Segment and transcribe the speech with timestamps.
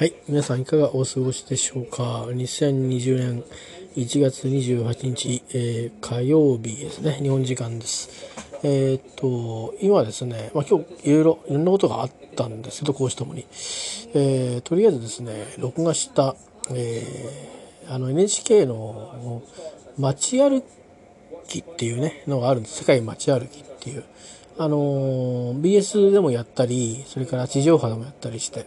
[0.00, 0.14] はい。
[0.28, 3.44] 皆さんいかがお過ごしでしょうか ?2020 年
[3.96, 7.18] 1月28日、えー、火曜日ですね。
[7.20, 8.08] 日本時間です。
[8.62, 13.44] えー、っと、今ですね、まあ、今日いろいろ、いろんなことがあったんですけど、講師ともに。
[14.14, 16.34] えー、とりあえずですね、録画した、
[16.74, 19.42] えー、あの NHK の
[19.98, 20.62] 街歩
[21.46, 22.78] きっていうね、のがあるんです。
[22.78, 24.04] 世界街歩きっていう。
[24.56, 28.66] あの BS でもやったり、それから地上波でもやったりして、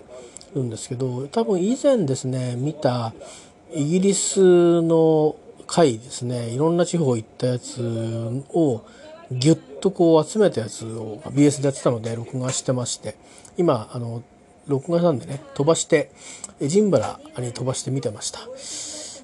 [0.56, 3.14] るんですけど多分以前ですね見た
[3.74, 7.82] イギリスの回ですねいろんな地方行ったやつ
[8.50, 8.86] を
[9.32, 13.16] ギュッとこう集めたやつを BS でやってたので録画してまして
[13.58, 14.24] 今あの
[14.68, 16.12] 録画なんでね飛ばして
[16.60, 18.40] エジンバラに飛ばして見てました、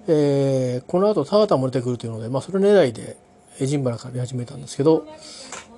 [0.07, 3.17] えー、この後タータンも出てくるというので、まあ、それ狙いで
[3.59, 5.05] エジンバラから見始めたんですけど、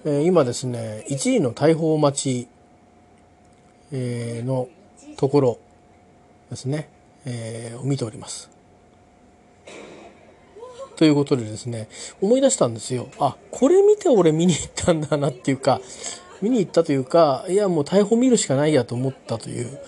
[0.06, 2.48] えー、今ですね1位の大砲待ち、
[3.92, 4.70] えー、の
[5.22, 5.60] ところ
[6.50, 6.90] ですね、
[7.26, 8.50] えー、を見ております。
[10.96, 11.90] ということでですね、
[12.22, 13.08] 思い出したんですよ。
[13.20, 15.80] あ、これ見て俺見に行ったんだなっていうか、
[16.42, 19.80] 見に行ったというか、いやもう逮捕見るしかないやと思ったという。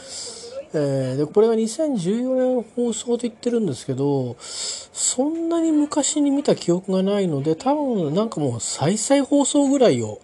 [0.76, 10.20] えー、でこれが2014年放送と言ってるんですけどそんなに昔に見た記憶がないので多分なんかもう再々放送ぐらいを、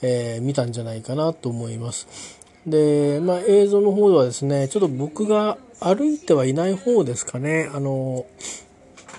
[0.00, 2.37] えー、見たんじゃないかなと思います。
[2.70, 8.26] で、まあ、映像の方ではですね、ちょっと僕が歩いてはいない方ですかね、あの、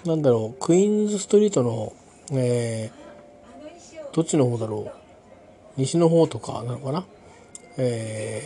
[0.06, 1.94] なんだろう、クイーンズストリートの、
[2.32, 4.92] えー、どっちの方だろ
[5.78, 7.06] う、西の方とかなのかな、
[7.78, 8.42] え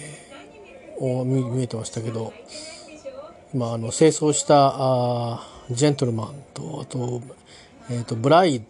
[1.00, 2.34] ー、を見見えてましたけど、
[3.54, 7.22] まあ、あの、清掃したあジェントルマンと、あと、
[7.90, 8.64] えっ、ー、と、ブライ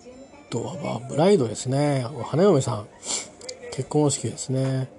[0.50, 2.88] ドは、ブライドですね、花嫁さん、
[3.72, 4.90] 結婚式ですね。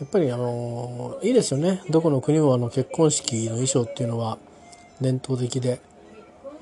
[0.00, 4.38] やっぱりあのいいですよねどこの国もあの結婚式の衣装っていうのは
[5.00, 5.80] 伝統的で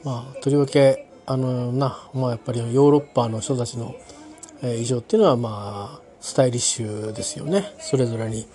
[0.04, 3.96] まあとりわけあのな、まあ、やっぱりヨーロッパの人たちの、
[4.62, 8.46] え衣装っていうのはまあスタイリッシュですよねそれぞれに。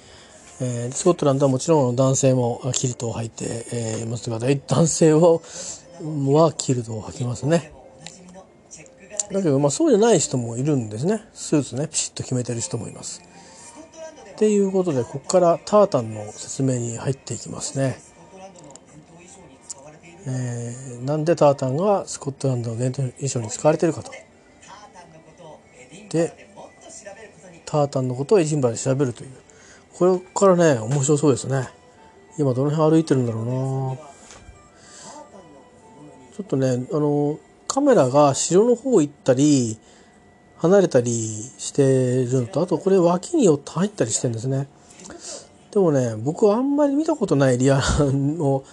[0.64, 5.42] えー、スコットランドはもちろん男性もキルトを履いて、えー、いますが男性を
[6.04, 7.74] はキルトを履きますね。
[9.32, 11.24] だけど、まあ、そうじゃない人もいるんですね。
[11.34, 13.24] スーツね、ピシッと決めてる人もいます。
[14.42, 18.02] っていうことでここからタータンの説明に入っていきますね。
[20.26, 24.12] えー、なんでタータンがスコットランドの伝統衣装に使われているかと。
[26.10, 26.50] で
[27.66, 29.30] タータンのことをエジンバラで調べるという
[29.94, 31.70] これからね面白そうですね
[32.40, 33.52] 今どの辺歩いてるんだろうな
[36.36, 37.38] ちょっとねあの
[37.68, 39.78] カメラが城の方行ったり
[40.62, 44.68] 離れたりしてるのとあとこれ脇に寄って入ったりしてるんですね。
[45.72, 48.64] でもね僕はあんまり見たことないリアルを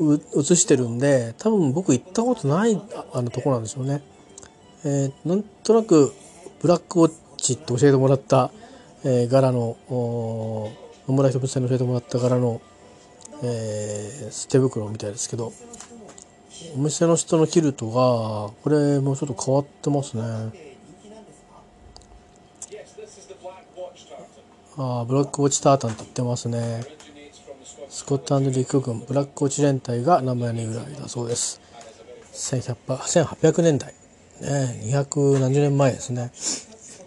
[0.00, 2.80] 映してるんで多分僕行ったことない
[3.12, 4.00] あのとこなんでしょうね。
[4.84, 6.12] えー、なんとなく
[6.62, 8.52] ブラックウォッチって教えてもらった、
[9.04, 9.76] えー、柄の
[11.08, 12.60] 野村人さんに教えてもらった柄の、
[13.42, 15.52] えー、手袋みたいですけど
[16.76, 20.67] お店の人のキルトがこれもうちょっと変わってますね。
[24.80, 26.84] あブラックウォッチタータンと言ってますね。
[27.88, 31.60] スコットランド陸軍ブラックウォッチ連隊が名前の由来だそうです。
[32.32, 33.92] 1800年代。
[34.40, 36.30] ね200何十年前ですね。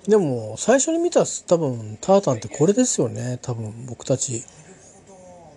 [0.06, 3.40] でも最初に見た多分タータンってこれですよね。
[3.42, 4.44] 多分僕たち。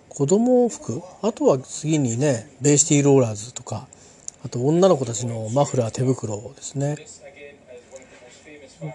[0.07, 1.01] 子供服。
[1.21, 3.87] あとは次にねベイシティローラーズとか。
[4.45, 6.95] あと女の子たちのマフラー手袋ですね。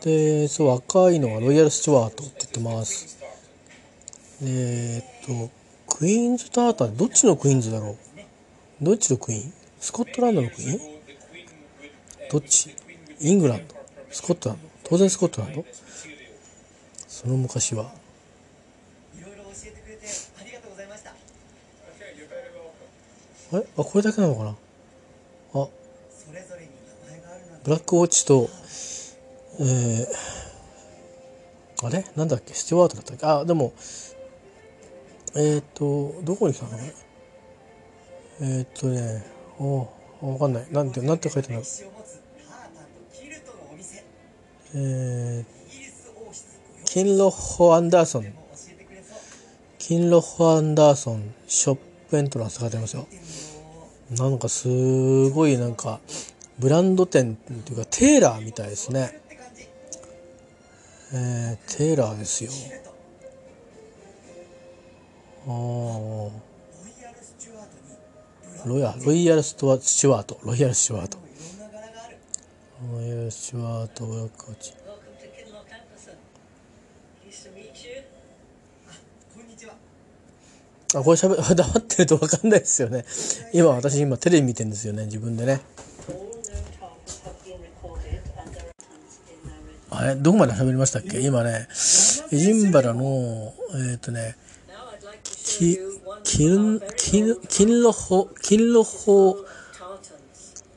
[0.02, 3.18] で、そう、赤いのはロイヤルスチュワートって言ってます。
[4.42, 5.50] えー、っと、
[5.86, 8.84] クイーンズターター、どっちのクイーンズだろう？
[8.84, 9.52] どっちのクイーン？
[9.80, 10.80] スコットランドのクイーン？
[12.30, 12.74] どっち？
[13.20, 13.74] イングランド。
[14.10, 14.68] スコットランド。
[14.84, 15.64] 当然スコットランド。
[17.06, 17.92] その昔は。
[23.52, 24.50] えあ、これだけなのかな？
[25.54, 25.68] あ、
[27.64, 28.48] ブラックウォッチと
[29.60, 32.06] えー、あれ？
[32.16, 32.54] なんだっけ？
[32.54, 33.26] スチュワートだったっけ？
[33.26, 33.74] あ、でも、
[35.36, 36.78] えっ、ー、と、どこに来たの？
[38.40, 39.24] えっ、ー、とね、
[39.58, 39.86] お
[40.22, 40.66] わかんない。
[40.72, 41.64] なんて、なんて書いてあるの？
[44.72, 45.44] えー、
[46.86, 48.32] キンロッホ・アンダーソン。
[49.78, 51.78] キンロッホ・アンダーソンショッ
[52.08, 53.06] プエントランスって書いてありますよ。
[54.16, 56.00] なんかすごいなんか、
[56.58, 59.20] ブランド店っていうかテーラーみたいですね。
[61.12, 62.50] えー、テーラーですよ
[65.46, 65.50] あ
[68.64, 69.54] ロイヤロイヤルス
[69.96, 71.18] チュワートロイヤルスチュワート
[72.94, 76.14] ロイヤルスチュワートブラックウォッチ Welcome to Kinloch Anderson.
[77.26, 78.02] Nice to meet you.
[79.34, 79.74] こんにちは。
[80.94, 83.04] あこれしゃべ黙ってると分かんないですよね
[83.52, 85.60] 今私今テレビ見てるんですよね自分でね
[86.08, 89.18] All known tartans have been recorded and there are tons
[90.00, 90.12] in their written.
[90.12, 91.20] あれどこまで喋りましたっけ？
[91.20, 91.68] 今ね
[92.32, 93.52] エジンバラの
[93.90, 94.36] えっ、とね
[94.68, 99.44] Now I'd like to show き you one キンキンキンロホキンロホ tartans.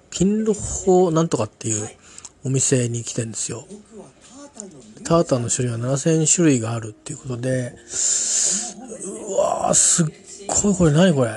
[0.10, 1.88] キンロホなんとかっていう
[2.46, 3.80] お店に来てんですよター
[4.60, 7.74] タンのタータンの種類は7000種類があるっていうことで
[9.06, 10.06] うわーすっ
[10.64, 11.32] ごいこれ何これ？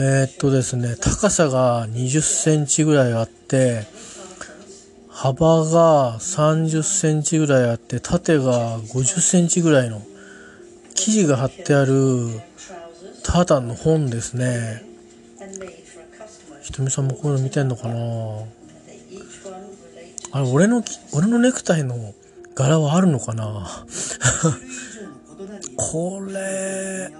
[0.00, 3.84] えーっとですね高さが20センチぐらいあって
[5.20, 10.00] 幅が30センチぐらいあって縦が50センチぐらいの
[10.94, 12.40] 生地が貼ってある Trousers
[13.24, 14.84] タタンの本ですね。
[16.62, 17.96] ひとみさんもこういうの見てんのかな？
[20.30, 22.14] あれ俺の俺のネクタイの
[22.54, 23.66] 柄はあるのかな？
[25.74, 27.10] これ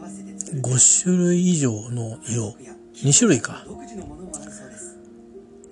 [0.54, 2.54] 5種類以上の色。
[3.02, 3.64] 2種類か。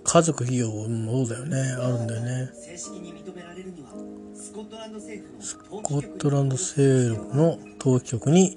[0.06, 1.58] 家族企業もそうだよね。
[1.78, 2.50] あるんだよね。
[2.54, 3.88] 正式に認められるには
[4.34, 8.56] スコットランド政府のススコットランド政府の登記局に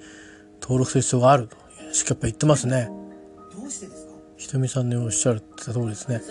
[0.61, 1.57] 登録する必要があると
[1.91, 2.89] しかやっぱ言ってますね。
[3.55, 6.21] どうしてですかひとみさんのおっしゃるって通りですね。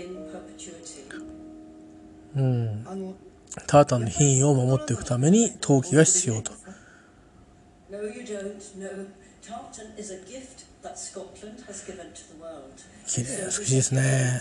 [0.00, 1.00] in perpetuity.
[2.36, 2.84] うん。
[3.66, 6.52] タータンの品位を守っていくために登記が必要と。
[7.90, 8.54] No, you don't.
[8.78, 8.88] No,
[9.42, 10.59] tartan is a gift
[13.06, 14.40] 綺麗美しいですね。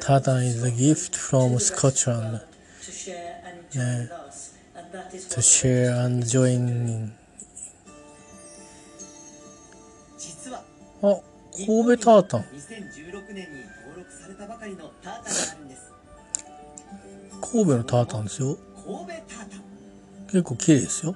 [0.00, 2.42] ただ、is a gift from Scotland、ね、
[5.28, 7.12] to share and join in.
[11.00, 11.20] あ、
[11.52, 12.44] 神戸タータン。
[17.40, 18.58] 神戸のタータンですよ。
[20.26, 21.14] 結構綺麗ですよ。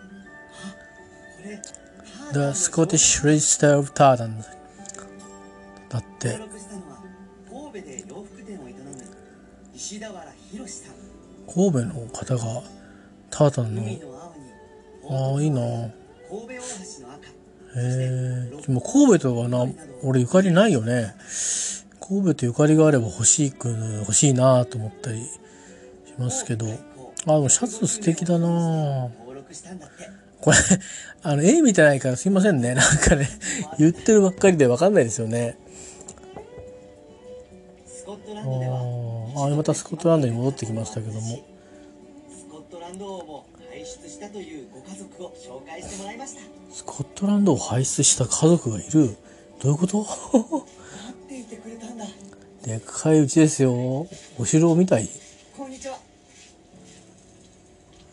[2.32, 4.42] The Scottish Register of Tartan
[5.90, 6.38] だって
[7.50, 8.78] 神戸で洋服店を営む。
[11.52, 12.62] 神戸の方が
[13.28, 14.32] タータンの海の
[15.10, 17.26] ああいいな神戸大橋の赤。
[17.26, 17.30] へ
[17.76, 19.66] えでも神戸とはな
[20.02, 21.14] 俺ゆかりないよね
[22.00, 23.68] 神戸とゆかりがあれば欲しいく
[24.00, 25.30] 欲しいなと思ったりし
[26.18, 30.21] ますけどあでもシャツ素敵だな登録したんだって。
[30.42, 30.56] これ
[31.22, 32.74] あの絵見てないからすいませんね。
[32.74, 33.28] なんかね
[33.78, 35.56] 言ってるばっかりで分かんないですよね。
[37.86, 41.20] スコットランあドではーあまたスコットランドに戻ってきましたけども。
[41.20, 46.40] スコットランド王も輩出したというご家族を紹介してもらいました。
[46.72, 49.16] スコットランドを輩出した家族がいる。
[49.62, 49.98] どういうこと？
[50.02, 50.08] 待
[51.24, 52.04] っていてくれたんだ。
[52.64, 53.72] でっかいうちですよ。
[54.38, 55.08] お城みたい
[55.56, 55.98] こんにちは。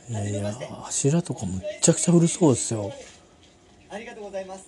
[0.09, 0.51] いやいや
[0.83, 2.91] 柱とかむっちゃくちゃ古そうですよ。
[3.91, 4.67] ありがとうございます。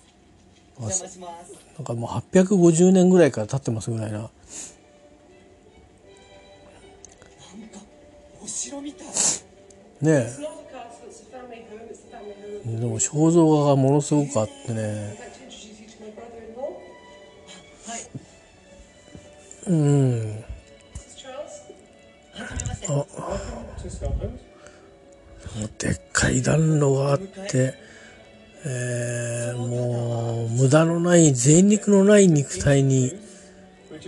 [0.78, 1.52] お邪魔します。
[1.76, 4.18] なんかもう850年ぐらいから経ってますぐらいな。
[4.18, 4.30] なんか
[8.40, 9.06] お城みたい。
[9.08, 9.12] ね
[10.02, 10.32] え。
[12.64, 15.32] でも肖像画がものすごくあってね。
[19.66, 20.44] うん
[25.78, 27.74] でっかい暖炉があって、
[28.64, 33.12] えー、もう、無駄のない、贅肉のない肉体に、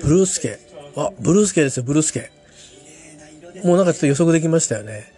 [0.03, 0.59] ブルースケ。
[0.97, 2.31] あ、ブルースケですよ、ブルースケ。
[3.65, 5.13] もうなんかちょっと予測できましたよね。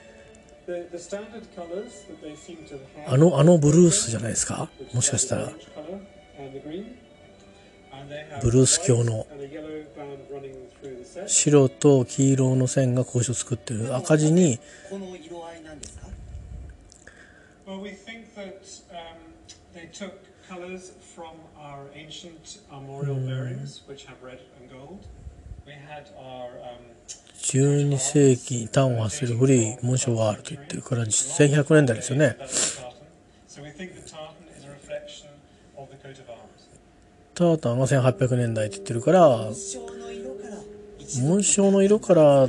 [3.07, 4.69] あの、あのブルースじゃないですか？
[4.93, 5.53] もしかしたら。
[8.43, 9.27] ブルース教の
[11.27, 16.07] 白と黄色の線が格子を作ってる赤字にこの色合いなんですか
[17.67, 19.19] Well, we think that um,
[19.75, 20.15] they took
[20.49, 25.05] colours from our ancient armorial bearings, which have red and gold.
[25.67, 26.79] We had our um,
[27.43, 32.95] 12世紀に端を発する古い紋章があると言ってるから1100年代ですよね that was tartan.
[33.49, 35.29] So we think that tartan is a reflection
[35.77, 36.69] of the coat of arms.
[37.35, 39.51] タータンが1800年代って言ってるから
[41.21, 42.49] 紋章の色から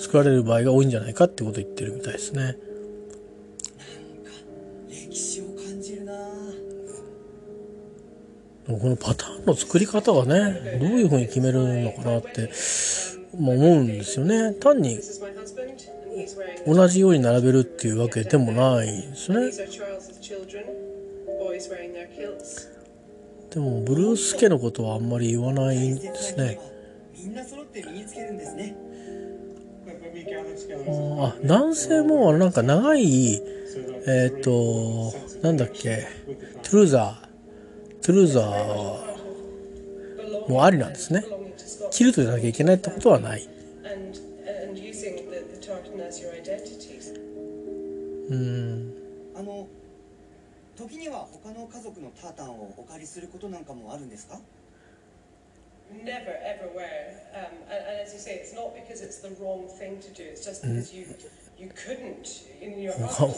[0.00, 2.56] 作られる場合が多いんじゃないかってことを言ってるみたいですね
[8.68, 12.50] でもこのパターンの作り方がねどういうふうに決めるのかなって、
[13.40, 14.52] まあ、思うんですよね。
[14.52, 15.00] 単に
[16.66, 19.50] 同じように並べるっていうわけでもないですね。
[23.50, 26.60] でもブルース家のことはあんまり言わないんですね。
[31.22, 33.40] あ男性もなんか長い
[34.06, 36.06] えっ、となんだっけ
[36.62, 37.27] トゥルーザー。
[38.08, 38.44] トゥルーザー
[40.50, 41.22] もありなんですね。
[41.90, 43.46] キルトじゃなきゃいけないってことはない。
[48.30, 48.94] うん。
[49.36, 49.68] あの、
[51.42, 54.40] 他の家族のタータンをお借りすることなんかもあるんですか？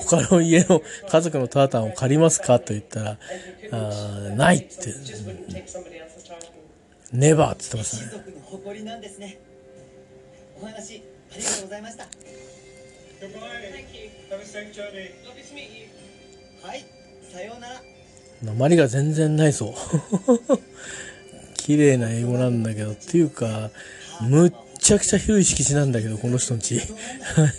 [0.06, 3.18] 他の家の家族のタータンを借りますかと言ったら、
[3.72, 4.94] あないって。
[7.12, 8.22] ネバーって言ってましたね。
[18.42, 19.74] なまりが全然ないぞ。
[21.54, 23.70] 綺麗な英語なんだけどっていうか
[24.20, 26.80] むっちゃくちゃ広い敷地なんだけどこの人の家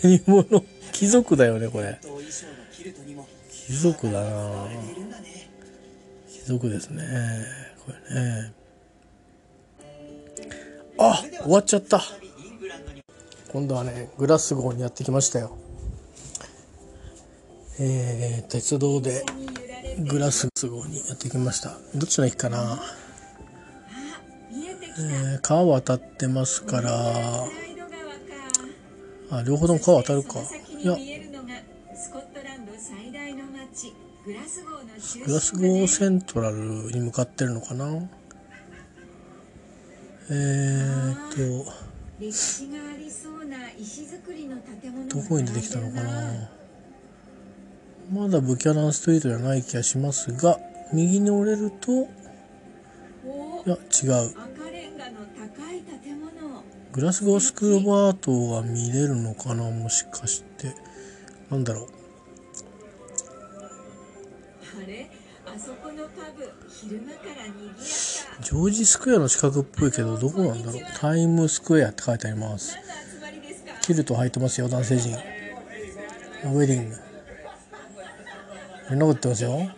[0.02, 0.64] 何者？
[0.92, 1.98] 貴族だよねこれ。
[3.50, 4.68] 貴族だな。
[6.30, 7.02] 貴族ですね。
[7.86, 8.52] これね。
[10.98, 12.02] あ終わっちゃった。
[13.52, 15.56] 今度はねグラスゴーにやってきましたよ。
[17.80, 19.24] えー、鉄道で
[20.10, 21.78] グラスゴーにやってきました。
[21.94, 22.82] どっちの駅かな？
[24.98, 26.90] えー、川渡ってますから
[29.30, 30.40] あ両方とも川渡るか。
[30.78, 30.96] いや
[34.24, 36.56] グラスゴーセントラル
[36.92, 37.86] に向かってるのかな。
[40.30, 41.72] えーと
[42.20, 46.50] 歴史がありそうな石造りの建物がどこに出てきたのかな。
[48.12, 50.58] まだブキャナンストリートじゃない気がしますが
[50.92, 52.06] 右に折れるとい
[53.26, 56.30] おや違う赤レンガの高い建物
[56.92, 59.70] グラスゴースクール・オブ・アートが見れるのかな？
[59.70, 60.74] もしかして。
[61.50, 61.88] なんだろう。
[68.42, 70.82] ジョージスクエアの近くっぽいけどどこなんだろう？
[70.98, 72.76] タイムスクエアって書いてあります。
[73.82, 76.96] キルト履いてますよ男性陣ウェディング。
[78.88, 79.70] そんなこと言ってますよ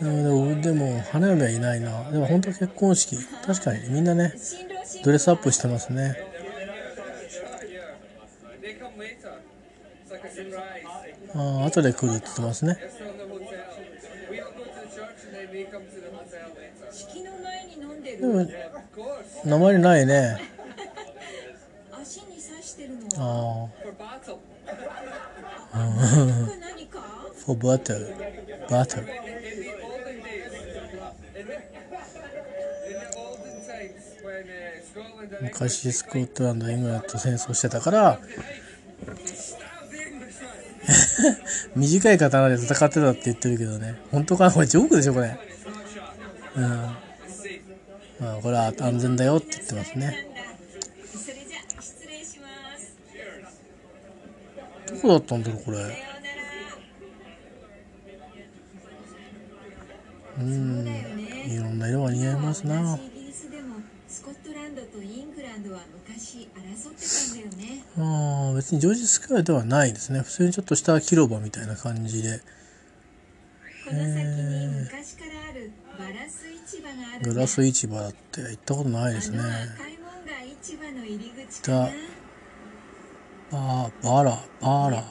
[0.00, 2.10] でも,でも花嫁はいないな。
[2.10, 3.16] でも本当結婚式。
[3.46, 4.34] 確かにみんなね
[5.04, 6.16] ドレスアップしてますね。
[11.34, 12.78] ああ後で来るって言ってますね。
[18.20, 18.46] でも
[19.44, 20.40] 名前ないね。
[23.16, 23.66] あ
[25.72, 25.80] あ
[27.44, 28.14] For battle,
[28.68, 29.04] battle.
[35.42, 38.18] 昔スコットランドイングランドと戦争してたから
[41.76, 43.96] 短い刀で戦ってたって言ってるけどね。
[44.10, 44.52] 本当かな？
[44.52, 45.38] これジョークでしょこれ。
[46.56, 46.64] うん。
[46.64, 46.96] ま
[48.20, 50.28] あこれは安全だよって言ってますね。
[54.88, 55.78] どこだったんだろうこれ。
[60.38, 60.86] うん。
[61.46, 62.98] いろんな色が似合いますな。
[64.14, 67.82] スコットランドとイングランドは昔争ってたんだよね。
[67.98, 70.20] ああ別にジョージスクエアではないですね。
[70.20, 72.38] 普通にちょっとした広場みたいな感じで。
[73.84, 79.40] この先に昔からあるバラス市場があるんだグラス市場だって行ったことないですね。
[79.40, 80.30] あの赤い門が
[80.62, 81.78] 市場の入り口かな。
[81.86, 81.92] だ
[83.50, 85.04] バーバラバラ。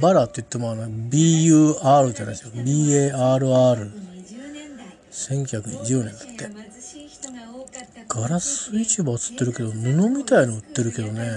[0.00, 2.50] バラって言ってもあの BUR じゃないですよ。
[2.52, 4.88] BARR1920 20年代。
[5.22, 11.28] 年だって貧しい人が多かったガラス市場つってるけど布みたいの売ってるけどね。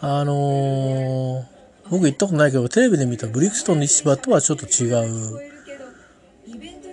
[0.00, 1.44] あのー、
[1.90, 5.40] 僕行ったことないけどテレビで見たブリクストンの市場とはちょっと違う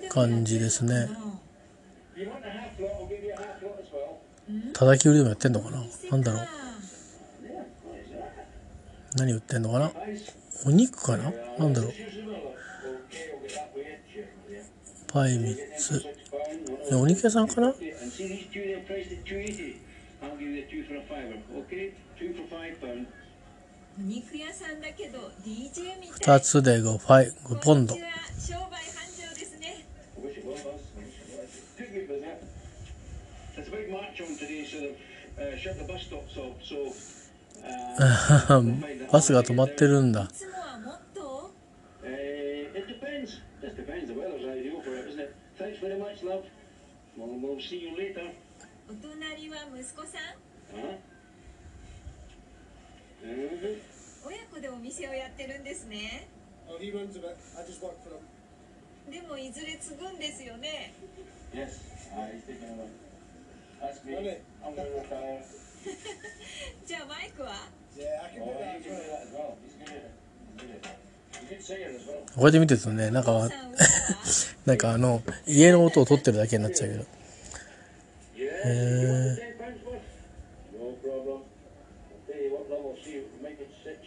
[0.09, 0.93] 感じですね。
[0.95, 2.53] やってるのかな
[4.73, 5.83] 叩き売りでもやってんのかな？
[6.11, 6.47] なんだろう？
[9.17, 9.91] 何売ってんのかな？
[10.65, 11.31] お肉かな？
[11.59, 11.93] なんだろう？
[15.13, 15.57] パイミッ。
[16.97, 17.71] お肉屋さんかな
[26.19, 27.95] 2つで 5, 5ポンド
[39.11, 40.27] バスが止まってるんだ。
[45.83, 46.45] Very much, love.
[47.17, 48.31] We'll, we'll see you later.
[48.89, 50.35] お隣は息子さん
[50.75, 50.97] Huh?
[53.23, 53.79] Mhm.
[54.25, 56.27] 親子でお店をやってるんですね
[56.67, 57.35] Oh, he runs a bit.
[57.57, 59.11] I just work for him.
[59.11, 60.93] でもいずれ継ぐんですよね
[61.53, 61.79] Yes.
[62.15, 62.87] Ah, he's taking over.
[63.81, 64.15] That's me.
[64.15, 64.37] Really?
[64.63, 65.43] I'm going to retire.
[66.85, 69.57] じゃあマイクは Yeah, I can Oh, do that he can do that as well.
[69.63, 70.11] He's good at it.
[70.57, 71.12] He's good at it.
[72.35, 73.49] こうやって見てるとねなんか
[74.65, 77.05] なんかあの家の音を取ってるだけになっちゃうけど.
[78.65, 79.53] Uh,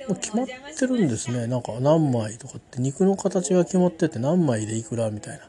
[0.09, 0.47] うも決まっ
[0.79, 1.47] てるんですね。
[1.47, 2.81] なんか何枚とかって。
[2.81, 5.45] 肉の形が決まってて何枚でいくらみたいな。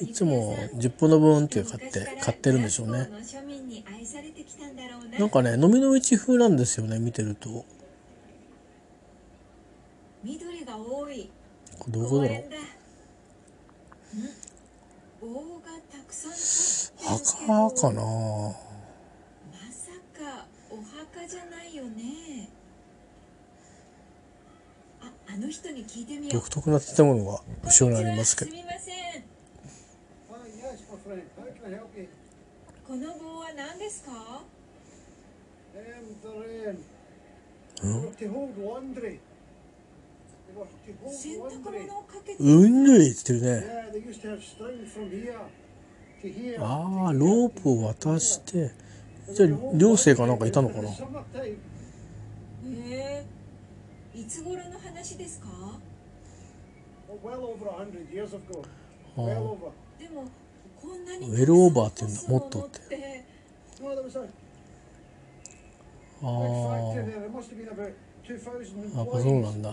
[0.00, 3.08] いつも10本の分っていう買って買ってるんでしょうね。
[5.12, 5.20] な。
[5.20, 7.48] なんかね飲みの市風なんですよね見てると。
[7.48, 7.64] こ
[10.24, 11.30] 緑が多い。
[11.90, 12.34] れどこ公だろう？
[12.34, 12.56] 園だ。
[12.56, 12.60] ん。
[15.20, 17.52] 棒がたくさん立ってるけど。
[17.68, 18.00] 墓かな？
[18.02, 18.06] ま
[19.70, 22.48] さかお墓じゃないよね。
[25.02, 26.32] ああの人に聞いてみよう。
[26.34, 28.50] 独特な建物が後ろにありますけど。
[28.50, 29.24] すみません。
[30.26, 30.40] Oh?
[32.86, 34.10] この棒は何ですか
[35.74, 36.76] ？Um, they're,
[41.08, 43.66] 洗濯物をかけうんぬいって言ってるね。
[46.58, 48.70] ああロープを渡して。
[49.32, 50.90] じゃあ寮生かなんかいたのかな？
[52.66, 55.48] えー、いつ頃の話ですか？
[55.48, 55.72] あ
[59.16, 60.28] あでも
[60.80, 63.24] こんなにウェルオーバーって言うんだもっとって。
[66.22, 66.30] ああ
[68.94, 69.70] あ、そうなんだ。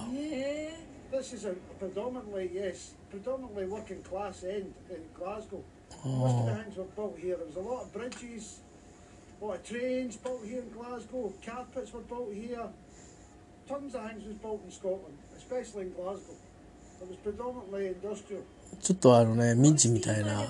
[18.80, 20.44] ちょっとあのね、ミンチみたいな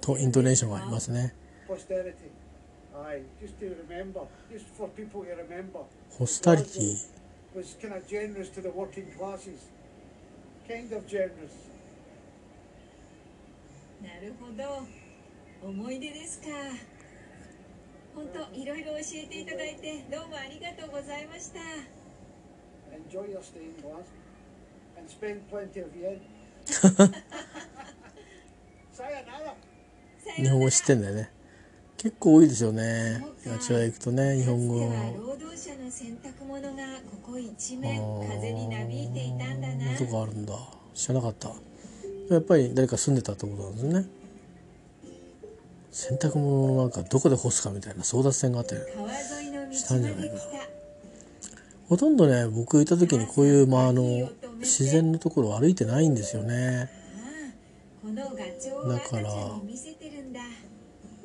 [0.00, 1.34] とイントネーションがありますね。
[6.10, 7.15] ホスタリティ。
[7.56, 9.60] Was kind of generous to the working classes.
[10.68, 11.56] Kind of generous.
[14.02, 14.86] ー、なるほど
[15.66, 16.48] 思い出ですか
[18.14, 21.60] 本当いろいろ教えていただいてどうもありがとうございました
[22.92, 24.04] Enjoy your stay in Glasgow
[24.98, 26.20] and spend plenty of yen.
[30.36, 31.35] 日本語知ってんだよね
[31.96, 33.24] 結構多いですよね。
[33.54, 36.68] あちら行くとね日本語労働者の洗濯物が
[37.22, 39.60] ここ一面風になびいていたん。
[39.60, 40.54] だなとかあるんだ。
[40.94, 41.50] 知らなかった。
[42.30, 44.06] やっぱり誰か住んでたってことなんですね。
[45.90, 48.74] 洗濯物なんかどこで干すかみたいな争奪戦があって。
[48.94, 50.34] 川沿いの道したんじゃないか
[51.88, 54.28] ほとんどね僕行った時にこういう、まあ、あの
[54.58, 56.90] 自然のところを歩いてないんですよね、
[58.02, 58.44] このガ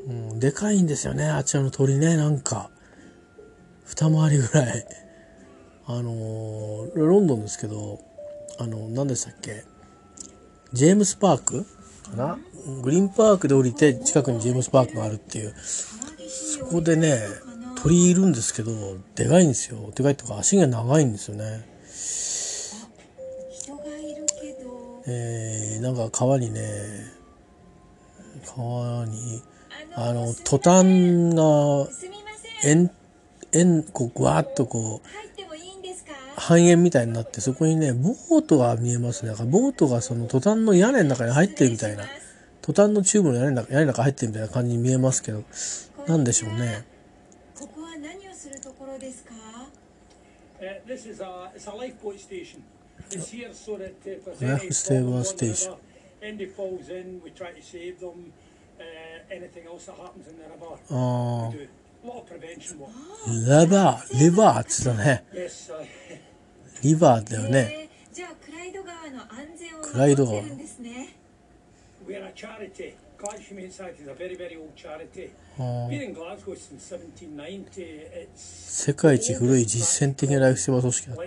[0.07, 1.25] うん、でかいんですよね。
[1.25, 2.17] あちらの鳥ね。
[2.17, 2.69] なんか
[3.85, 4.85] 二回りぐらい。
[5.87, 7.99] あのーロンドンですけど
[8.59, 9.65] あの何でしたっけ？
[10.73, 11.65] ジェームスパーク？
[12.09, 12.37] かな？
[12.81, 15.53] グリーンパークで降りて近くにジェームスパークがあるっていう。
[15.57, 17.19] そこでね
[17.83, 18.71] 鳥いるんですけど
[19.15, 19.91] でかいんですよ。
[19.95, 21.67] でかいっていうか足が長いんですよね。
[23.51, 25.03] 人がいるけど。
[25.07, 26.61] えー、なんか川にね
[28.55, 29.41] 川に
[29.95, 31.43] ああのトタンが
[32.63, 32.91] 円
[33.51, 35.08] 円こうぐわっとこう
[36.36, 42.06] 半円みたいになってそこにねボートが見えますねだからボートがそのトタンの屋根の中に入ってるみたいな
[42.62, 45.43] トタンのチューブの屋根の中屋根の中入ってるみたいな感じに見えますけど
[46.08, 46.86] なんでしょうね
[47.56, 49.34] ここは何をするところですか
[50.62, 52.62] ？Uh, this is a it's a lifeboat station.
[53.10, 55.71] It's here so that uh, if there's Life any stable problems on the station.
[55.71, 55.82] river,
[56.21, 58.32] anybody falls in, we try to save them.
[60.89, 61.53] ああ
[63.49, 65.23] ラバー、レバーってったね。
[66.83, 67.89] リバーだよね。
[69.83, 70.41] クライド川。
[78.35, 81.17] 世界一古い実践的なライフセーバー組織だっ。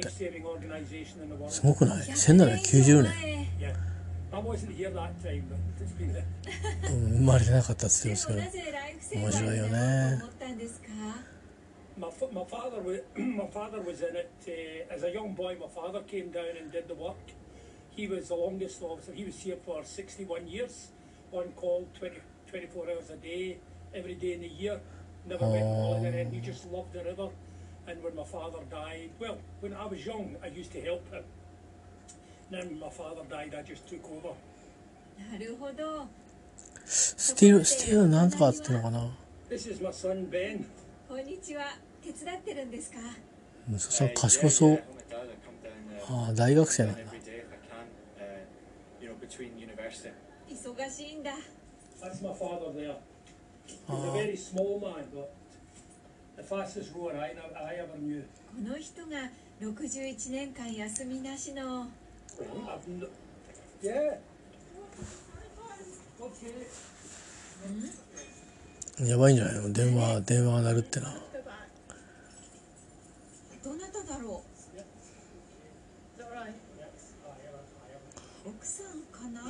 [1.51, 3.13] すごくない ?1790 年。
[4.34, 6.26] I wasn't here that time, but it's been there.
[6.92, 10.88] うん生まれてなかったって言ってでますけどもなぜライフセーバーになろうと思ったんですか
[11.98, 15.58] My, fa- my father was my father was in it uh, as a young boy.
[15.60, 17.18] My father came down and did the work.
[17.92, 19.12] He was the longest officer.
[19.14, 20.92] He was here for 61 years,
[21.34, 22.16] on call 20,
[22.50, 23.58] 24 hours a day,
[23.94, 24.80] every day in the year.
[25.28, 26.22] Never went on holiday.
[26.22, 27.28] And he just loved the river.
[27.88, 31.24] And when my father died, well, when I was young, I used to help him.
[36.85, 39.01] スティール、スティールなんとかってのかな？
[39.01, 39.09] こ
[41.17, 41.65] んにちは。
[42.01, 42.99] 手伝ってるんですか？
[43.69, 44.81] 息子さん、賢そう。
[46.09, 46.95] ああ、大学生な。
[50.49, 51.33] 忙しいんだ。
[51.35, 51.41] こ
[58.63, 61.89] の人が61年間休みなしの。
[69.01, 69.73] やばいんじゃないの？
[69.73, 71.15] 電話電話が鳴るってな。
[73.63, 74.43] どなただろ?
[78.47, 78.49] う？
[78.49, 79.41] 奥さんかな？
[79.41, 79.45] あ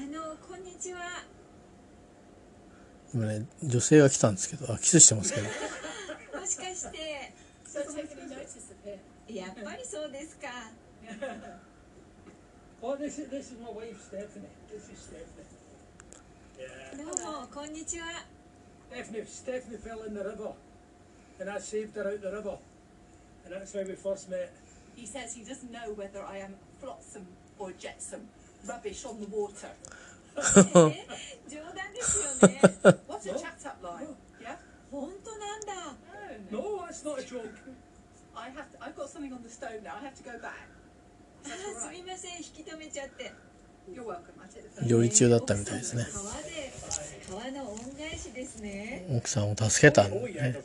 [0.00, 1.00] のこんにちは。
[3.14, 5.46] 今ね女性が来たんですけどあキスしてますけど。
[6.40, 7.32] もしかして
[7.77, 8.99] So take any notice of him.
[9.27, 10.47] やっぱりそうですか
[12.81, 14.47] Oh, this is this is my wife Stephanie.
[14.69, 15.47] This is Stephanie.
[16.59, 16.97] Yeah.
[16.97, 18.25] どうもこんにちは
[18.91, 20.51] Stephanie Stephanie fell in the river,
[21.39, 22.57] and I saved her out the river,
[23.45, 24.51] and that's how we first met.
[24.95, 27.25] He says he doesn't know whether I am flotsam
[27.57, 28.27] or jetsam,
[28.67, 29.71] rubbish on the water.
[30.35, 31.05] え
[31.47, 32.59] 冗談ですよね
[33.07, 34.15] What's a chat up line?
[36.50, 37.54] No, that's not a joke.
[38.36, 39.96] I have to, I've got something on the stove now.
[40.00, 40.68] I have to go back.
[41.44, 43.32] ああすみません引き止めちゃって
[44.86, 46.04] 料理中だったみたいですね
[49.16, 50.56] 奥さんを助けたんだね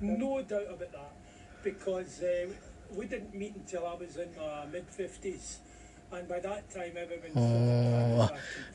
[0.00, 1.12] No doubt about that
[1.62, 2.54] because、um,
[2.96, 5.60] we didn't meet until I was in my mid 50s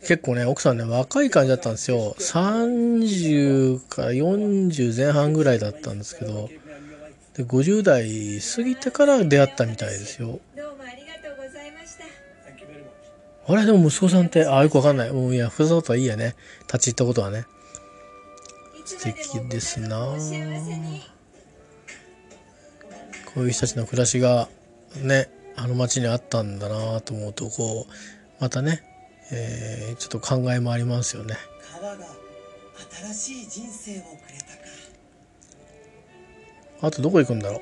[0.02, 2.16] 結構ね奥さんね若い感じだったんですよ。
[2.18, 6.50] 30から40前半ぐらいだったんですけど。
[7.36, 10.40] で50代過ぎてから出会ったみたいですよ。
[10.56, 12.06] どうもありがとうございました。
[12.50, 13.54] Thank you very much.
[13.54, 15.12] あれでも息子さんってあよくわかんない。
[15.12, 16.36] もういやふざとはいいやね。
[16.68, 17.46] 立ち入ったことはね。
[18.86, 20.16] 素敵ですな。
[23.34, 24.48] こういう人たちの暮らしが
[25.02, 27.92] ねあの町にあったんだなと思うとこう
[28.42, 28.84] またね、
[29.32, 31.36] えーちょっと考えもありますよね。
[31.72, 32.06] 川が
[33.14, 34.46] 新しい人生をくれた
[36.82, 36.88] か。
[36.88, 37.62] あとどこ行くんだろう？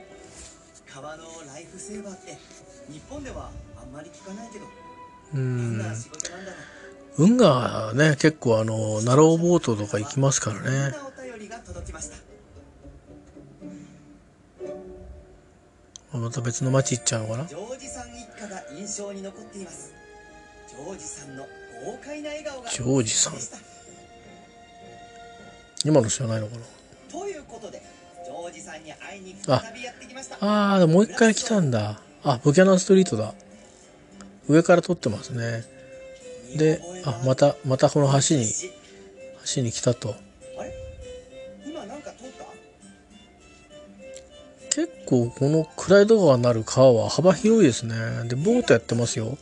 [0.92, 2.38] 川のライフセーバーって
[2.92, 4.66] 日本ではあんまり聞かないけど。
[4.66, 5.82] うどん
[7.16, 10.92] 運がね結構あのナローボートとか行きますからうこんね
[16.20, 17.46] ました別の町行っちゃうのかな？
[17.46, 19.94] ジョージさん一家が印象に残っています。
[20.70, 21.44] ジョージさんの
[21.86, 23.34] 豪快な笑顔がジョージさん。
[25.86, 26.62] 今の知らないのかな？
[27.12, 27.82] ということで
[28.26, 30.38] ジョージさんに会いにあ再びやってきました。
[30.40, 32.00] あーもう一回来たんだ。
[32.24, 33.34] あブキャナンストリートだ。
[34.48, 35.64] 上から撮ってますね。
[36.58, 38.46] であまたまたこの橋に
[39.56, 40.16] 橋に来たと
[45.14, 47.96] 構このクライド川なる川は幅広いですね。
[48.28, 49.38] でボートやってますよ。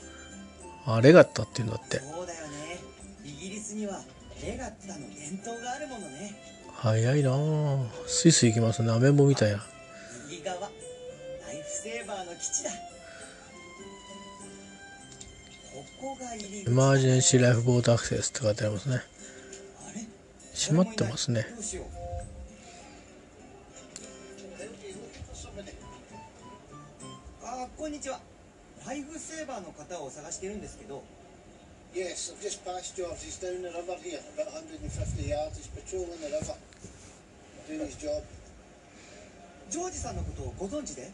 [0.86, 2.00] あレガッタっていうんだって。
[2.00, 2.80] そうだよね。
[3.24, 4.02] イギリスには
[4.44, 6.36] レガッタの伝統があるものね。
[6.76, 7.36] 早いなあ。
[8.08, 8.92] スイスイ行きますね。
[8.92, 9.64] アメンボみたいな。
[10.30, 10.70] 右側ライ
[11.62, 12.72] フセーバーの基地だ。
[16.68, 19.02] エマージェンシーライフボートアクセスって書いてありますね。
[20.54, 21.46] 閉まってますね
[27.82, 28.20] こんにちは
[28.86, 31.02] ライフセーバーの方を探してるんですけど
[31.96, 33.18] Yes, I've just passed George.
[33.26, 34.86] He's down the river here, about 150
[35.26, 35.58] yards.
[35.58, 36.54] He's patrolling the river,
[37.66, 38.22] doing his job.
[39.72, 41.10] ジョージさんのことをご存知で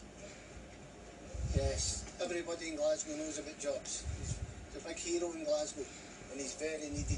[1.56, 4.04] Yes, everybody in Glasgow knows about George.
[4.20, 4.36] He's
[4.76, 5.80] the big hero in Glasgow,
[6.32, 7.16] and he's very needed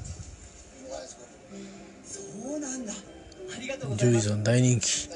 [0.79, 1.27] in Glasgow.
[2.05, 2.21] そ
[2.57, 5.11] うなんだありがとうございますさん大人気.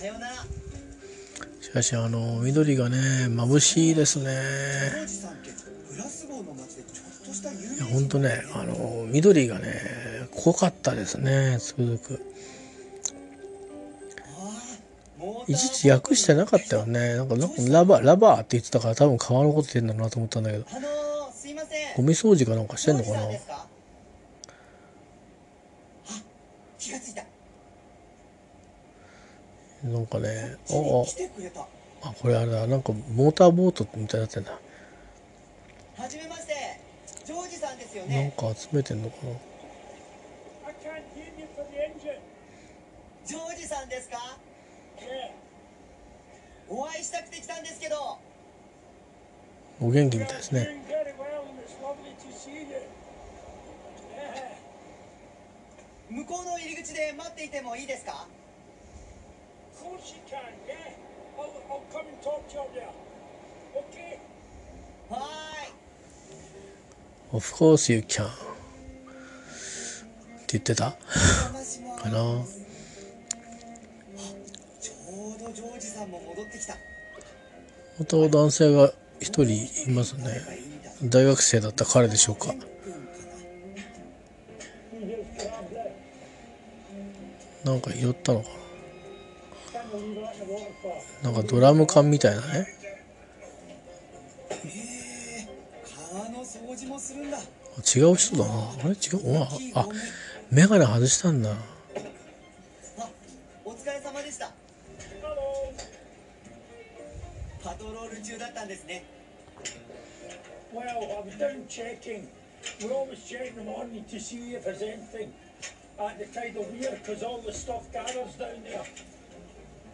[0.00, 0.71] さようなら
[1.62, 2.98] しかしあの緑がね
[3.28, 4.24] 眩しいですね。
[4.24, 4.26] い
[7.78, 9.80] や人ほんとねあの緑がね
[10.32, 11.82] 濃かったですねつく。
[11.82, 12.20] づく
[15.46, 17.14] いちいち訳してなかったよね。
[17.14, 17.36] なんか
[17.68, 20.66] ラバーラバーって言ってたから多分川のこと言ってんだろうなと思ったんだけど。
[21.96, 23.16] ゴミ掃除かなんかしてんのかな？
[26.78, 27.22] 気がついた
[29.84, 30.72] なんかねあ
[31.06, 31.60] 来てくれた。
[31.62, 31.66] あ
[32.04, 32.66] あこれあれだ。
[32.66, 34.52] なんかモーターボートみたいになってんだ。
[35.96, 36.54] はじめまして。
[37.24, 39.32] ジョージさんですよなんねか集めてんのかな.
[43.24, 44.16] ジョージさんですか
[44.98, 45.30] ？Yeah.
[46.68, 48.18] お会いしたくて来たんですけど。
[49.80, 50.68] お元気みたいですね.
[56.10, 58.26] 向こうの入り口で待っていてもいいですか？
[59.72, 60.92] Of course you can, yeah.
[61.38, 62.92] I'll, I'll come and talk to you up there.
[63.74, 64.18] Okay?
[65.10, 68.28] はーい Of course you can っ
[70.46, 70.98] て言ってたか
[72.08, 72.12] な
[74.80, 76.76] ちょうどジョージさんも戻ってきた
[77.98, 79.52] また男性が一人
[79.90, 80.40] いますね
[81.04, 82.54] 大学生だった彼でしょうか
[87.64, 88.61] なんか拾ったのか Can't
[91.22, 92.66] ななんかドラム缶みたいなねなへ
[95.40, 95.48] え
[96.12, 98.54] 川の掃除もするんだ違う人だな
[98.84, 99.86] あれ違ううわあ
[100.50, 101.54] 眼鏡外したんだあ
[103.64, 104.50] お疲れ様でした.
[107.62, 109.04] パトロール中だったんですね
[110.74, 112.26] Well, I was down checking.
[112.80, 115.30] We're always checking in the morning to see if there's anything
[116.00, 118.82] at the tidal weir because all the stuff gathers down there.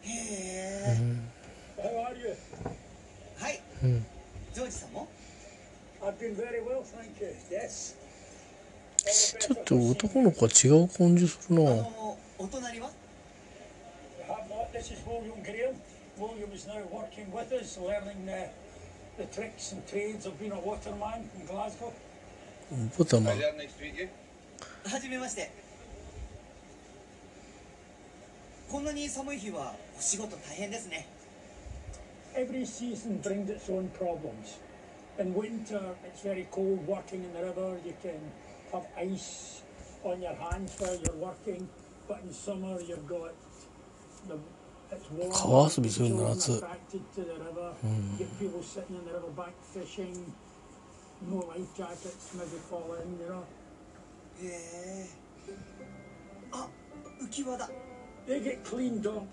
[0.03, 0.97] へえ
[1.77, 2.37] How are you?
[3.39, 4.07] はいうん
[4.55, 5.09] ジョージさんも
[6.01, 7.35] I've been very well, thank you.
[7.51, 7.97] Yes.
[9.05, 12.91] ちょっと男の子は違う感じするあなのお隣は
[14.19, 14.73] We have not.
[14.73, 15.75] This is William Graham.
[16.19, 18.49] William is now working with us, learning the,
[19.19, 21.93] the tricks and trades of being a waterman in Glasgow.
[22.99, 25.51] ボタンマンはじめまして
[28.71, 31.07] こんなに寒い日はお仕事大変ですね
[32.37, 34.61] Every season brings its own problems.
[35.19, 37.79] In winter, it's very cold working in the river.
[37.85, 38.21] You can
[38.72, 39.64] have ice
[40.04, 41.68] on your hands while you're working.
[42.08, 43.34] But in summer, you've got
[44.28, 44.38] the
[44.92, 45.32] it's warm.
[45.32, 47.74] 川遊びするんだ children 夏 attracted to the river.
[48.20, 50.34] You get people sitting in the river bank fishing.
[51.30, 53.44] No life jackets, maybe fall in, you know.
[54.42, 55.08] へえ
[56.52, 56.68] あ
[57.22, 57.70] 浮き輪だ
[58.28, 59.26] They get cleaned up.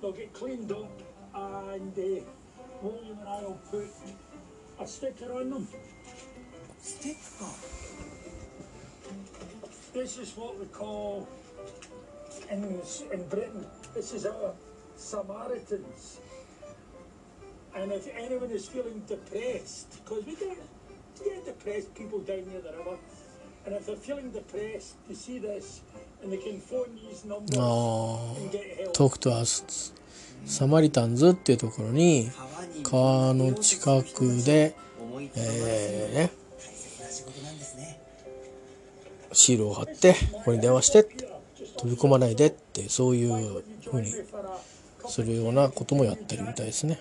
[0.00, 0.88] They'll get cleaned up,
[1.34, 2.22] and uh,
[2.82, 3.88] William and I will put
[4.78, 5.68] a sticker on them.
[6.78, 8.09] ステッカー
[9.93, 11.27] This is what we call
[12.49, 12.63] in
[13.11, 13.65] in Britain.
[13.93, 14.53] This is our
[14.95, 16.19] Samaritans.
[17.75, 20.57] And if anyone is feeling depressed, because we get
[21.23, 22.97] get depressed people down near the river,
[23.65, 25.81] and if they're feeling depressed, they see this
[26.23, 28.93] and they can phone these numbers and get help.
[28.93, 29.93] Talk to us
[30.45, 32.31] サマリタンズっていうところに
[32.83, 34.75] 川の近くで
[35.35, 36.40] えーね
[39.33, 41.27] シールを貼ってここに電話してって
[41.77, 44.11] 飛び込まないでってそういうふうに
[45.07, 46.99] するようなこともやってるみたいですね.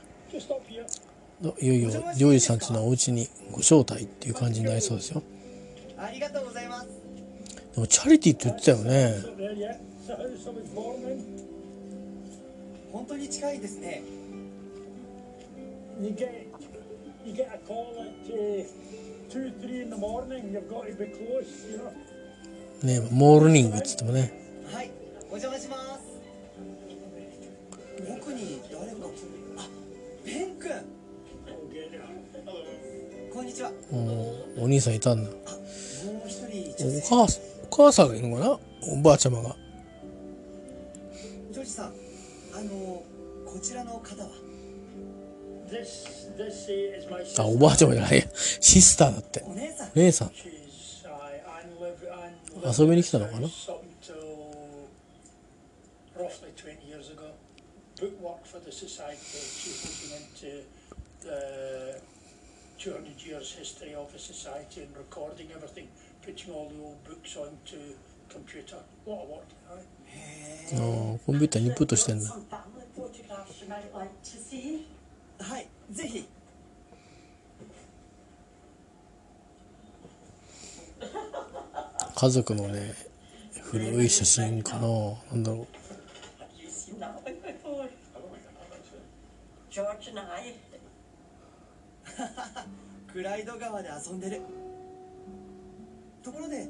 [1.60, 5.22] いよいよジョージさんちのお家にご招待っていう感じになりそうですよ
[5.96, 6.88] ありがとうございます
[7.74, 9.14] でもチャリティーって言ってたよね?
[12.92, 14.02] 本当に近いですね
[16.02, 16.30] You get
[17.26, 18.64] you get a call at uh,
[19.30, 20.50] two, three in the morning.
[20.50, 21.92] You've got to be close, you know.
[22.82, 24.32] ねモールニングっつってもね。
[24.72, 24.90] はい
[25.30, 26.00] お邪魔します。
[28.08, 28.96] 奥に誰か
[29.58, 29.68] あ
[30.24, 30.70] ベン君.
[33.32, 35.30] こんにちはうんお兄さんいたんだ。
[35.30, 38.58] もう一人お母さんお母さんがいるのかな？
[38.92, 39.54] おばあちゃまが。
[41.52, 41.90] ジョージさんあ
[42.62, 43.02] の
[43.44, 44.30] こちらの方は
[45.70, 47.42] ？This this uh, is my sister.
[47.42, 48.24] あおばあちゃまじゃないや。
[48.34, 49.44] シスターだって。
[49.46, 49.90] お姉さん。
[49.94, 50.30] 姉さん
[52.78, 53.48] 遊びに来たのかな？
[70.72, 72.30] あコンピューインプットしてんだ。
[75.38, 76.28] はいぜひ。
[82.14, 82.94] 家族のね
[83.62, 84.88] 古い写真かな
[85.32, 85.66] なんだろ
[89.72, 90.54] I.
[93.12, 94.42] クライド川で遊んでる
[96.22, 96.68] ところで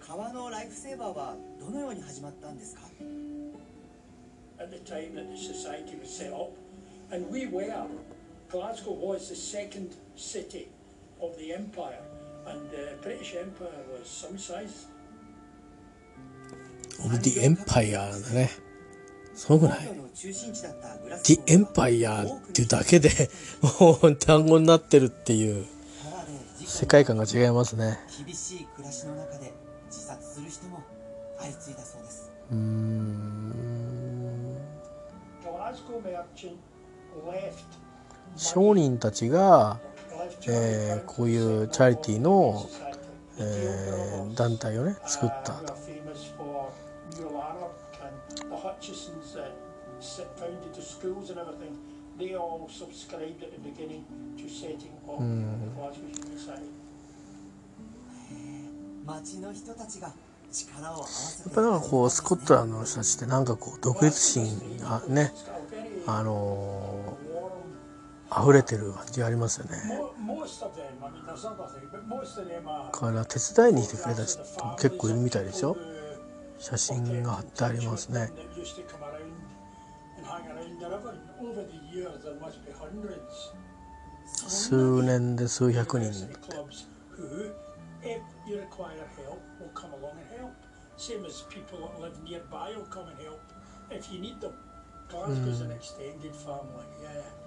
[0.00, 2.82] 川のライフセーバーはどのように始まったんですか
[4.60, 6.50] at the time that the society was set up.
[7.10, 7.86] And we were,
[8.48, 10.68] Glasgow was the second city
[11.20, 12.02] of the empire.
[12.50, 14.88] And the British Empire was some size.
[17.04, 18.50] オブ・ディ・エンパイアなんだね。
[19.34, 23.30] すごくないインドの中心地だったグラスディ・ゴーエンパイアっていうだけで、
[23.80, 25.66] もう単語になってるっていう
[26.64, 27.98] 世界観が違いますね。
[28.24, 29.52] 厳しい暮らしの中で
[29.86, 30.82] 自殺する人も
[31.38, 33.48] 相次いだそうですうーん。
[38.36, 39.80] 商人たちが、
[40.46, 42.68] えー、こういうチャリティーの、
[43.38, 45.74] えー、団体をね作ったと。
[61.44, 65.32] やっぱなんかこうスコットランドの人たちってなんかこう独立心がね
[66.06, 66.87] あの、
[68.30, 69.78] 溢れてる感じありますよね。
[72.92, 75.76] から手伝いに来てくれた人も結構いるみたいでしょ
[76.58, 78.08] 写真が貼ってあります。
[78.08, 78.30] ね。
[84.26, 86.08] 数年で数百人。
[86.08, 86.12] う
[97.24, 97.37] ん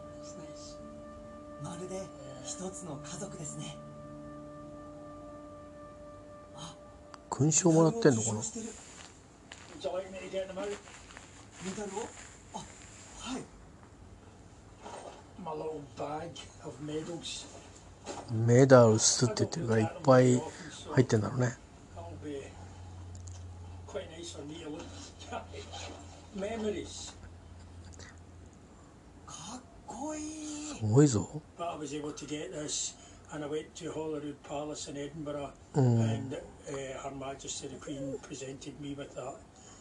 [1.63, 2.01] まるで
[2.43, 3.77] 一つの家族ですね。
[7.29, 8.41] 勲章もらってんのかな？
[18.31, 20.41] メダルスって言ってるからいっぱい
[20.93, 21.57] 入ってんだろうね。
[29.25, 30.60] かっこいい。
[30.81, 31.41] すいぞ。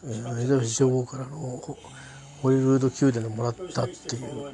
[0.03, 0.07] エ
[0.41, 1.37] リザベス女王からの
[2.41, 4.53] ホリルード宮殿をもらったっていう、うん、エ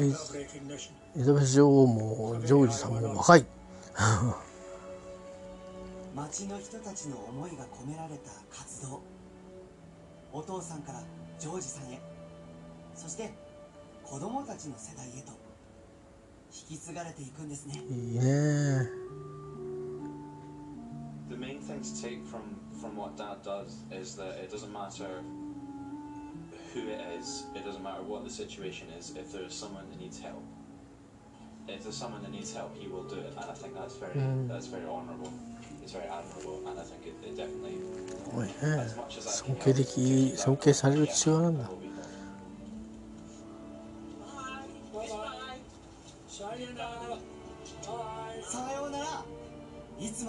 [0.00, 3.46] リベス女王もジョージさんも若い。
[6.16, 9.00] 町の人たちの思いが込められた活動。
[10.32, 11.02] お父さんから
[11.38, 12.00] ジョージさんへ。
[12.94, 13.47] そして
[14.07, 15.31] 子供たちの世代へと
[16.69, 18.89] 引き継がれていくんですねいいね
[21.29, 22.41] The main thing to take from
[22.79, 25.23] from what Dad does is that it doesn't matter
[26.73, 29.15] who it is, it doesn't matter what the situation is.
[29.15, 30.43] If there's someone that needs help,
[31.67, 34.13] if there's someone that needs help, he will do it, and I think that's very
[34.47, 35.31] that's very honourable.
[35.81, 39.55] It's very admirable, and I think it, it definitely, すごいね as much as I 尊
[39.55, 41.69] can 敬 help, 的尊敬される父親なんだ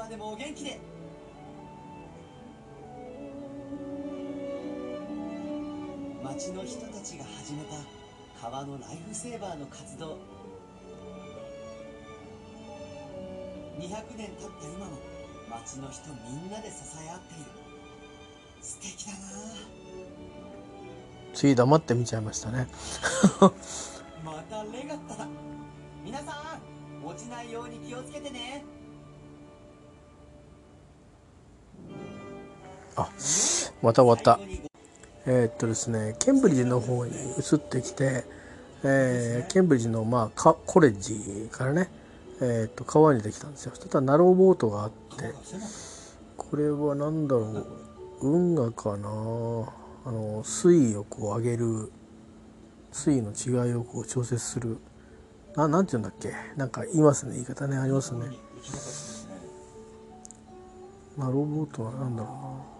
[0.09, 0.79] でもお元気で。
[6.23, 7.75] 町の人たちが始めた
[8.41, 10.17] 川のライフセーバーの活動。
[13.77, 14.97] 200年経った今も
[15.51, 17.51] 町の人みんなで支え合っている。
[18.61, 19.17] 素敵だな。
[21.33, 22.67] つい黙って見ちゃいましたね。
[24.25, 25.27] またレガッタだ。
[26.03, 26.57] 皆さ
[27.03, 28.78] ん落ちないように気をつけてね
[33.01, 33.09] あ
[33.81, 34.39] また終わった。
[35.25, 38.23] えーっとですねケンブリッジの方に移ってきて、
[38.83, 41.89] えーケンブリッジの、まあ、かコレッジからね、
[42.41, 43.73] えーっと川にできたんですよ。
[43.75, 45.33] そしたらナローボートがあって
[46.37, 47.65] これは何だろう
[48.21, 51.91] 運河かなあの水位をこう上げる
[52.91, 54.77] 水位の違いをこう調節する
[55.55, 58.25] ななんて言うんだっけなんか言いますね言い方ねありますね。
[61.17, 62.78] ナローボートは何だろうな。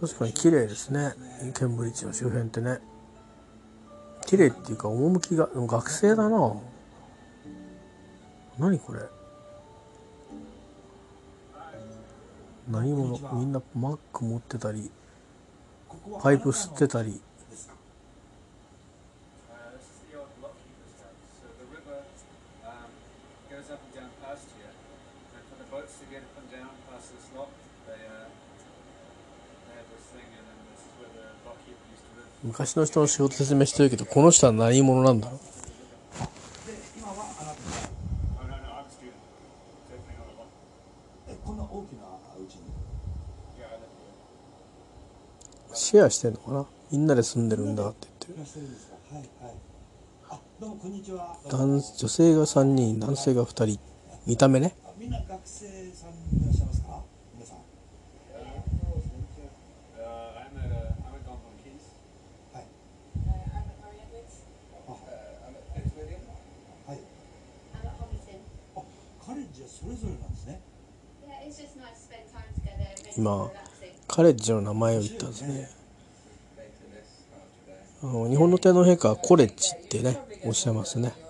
[0.00, 1.14] 確かに綺麗ですね。
[1.54, 2.80] ケンブリッジの周辺ってね。
[4.26, 6.56] 綺麗っていうか趣が学生だな。
[8.58, 9.00] 何これ。
[12.68, 14.90] 何者みんなマック持ってたり
[16.20, 17.20] パイプ吸ってたり
[19.46, 21.14] Uh, this is the old lockkeeper's house.
[21.38, 22.02] So the river
[22.66, 22.90] um,
[23.46, 26.74] goes up and down past here, and for the boats to get up and down
[26.90, 27.54] past this lock,
[27.86, 28.26] they uh,
[29.70, 32.34] they have this thing, and then the this is where the barkeeper used to live.
[32.46, 35.40] 昔の人の仕事説明してるけどこの人は何者なんだろう？
[45.74, 46.66] シェアしてんのかな？
[46.90, 48.50] みんなで住んでるんだって言って
[51.50, 53.78] 男女性が3人男性が2人。
[54.26, 54.74] 見た目ね。
[54.98, 57.02] みんな学生さんいらっしゃいますか
[57.34, 57.62] 皆さん Uh,
[60.02, 61.94] I'm at, uh, I'm at Gonbon Keys.
[62.52, 64.42] はい Uh, I'm at Marie Edwards.
[64.88, 64.96] Uh,
[65.46, 66.18] I'm at Prince William.
[66.88, 66.98] はい
[67.74, 68.40] I'm at Hobbiton.
[68.74, 68.82] あ
[69.24, 69.65] カレッジは
[73.16, 73.50] 今
[74.06, 75.70] カレッジの名前を言ったんですね。
[78.02, 81.25] あの日本の天皇陛下はコレッジってねおっしゃいますね。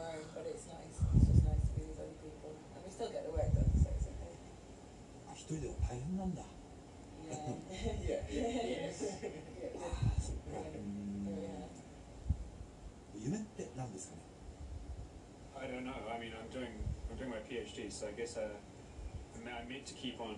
[17.96, 20.36] So I guess uh, I I meant to keep on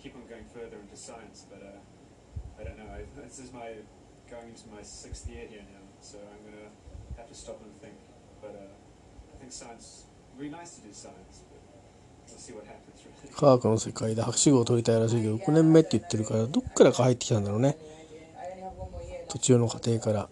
[0.00, 2.88] keep on going further into science, but uh, I don't know.
[2.88, 3.76] I, this is my
[4.30, 6.72] going into my sixth year here now, so I'm gonna
[7.18, 8.00] have to stop and think.
[8.40, 8.72] But uh,
[9.34, 11.60] I think science would be nice to do science, but
[12.26, 12.96] we'll see what happens.
[13.04, 13.34] Really.
[13.36, 17.76] 科学の世界で博士号を取りたいらしいけど6年目って言ってるからどっからか入ってきたんだろうね
[19.28, 20.28] 途中の過程からあ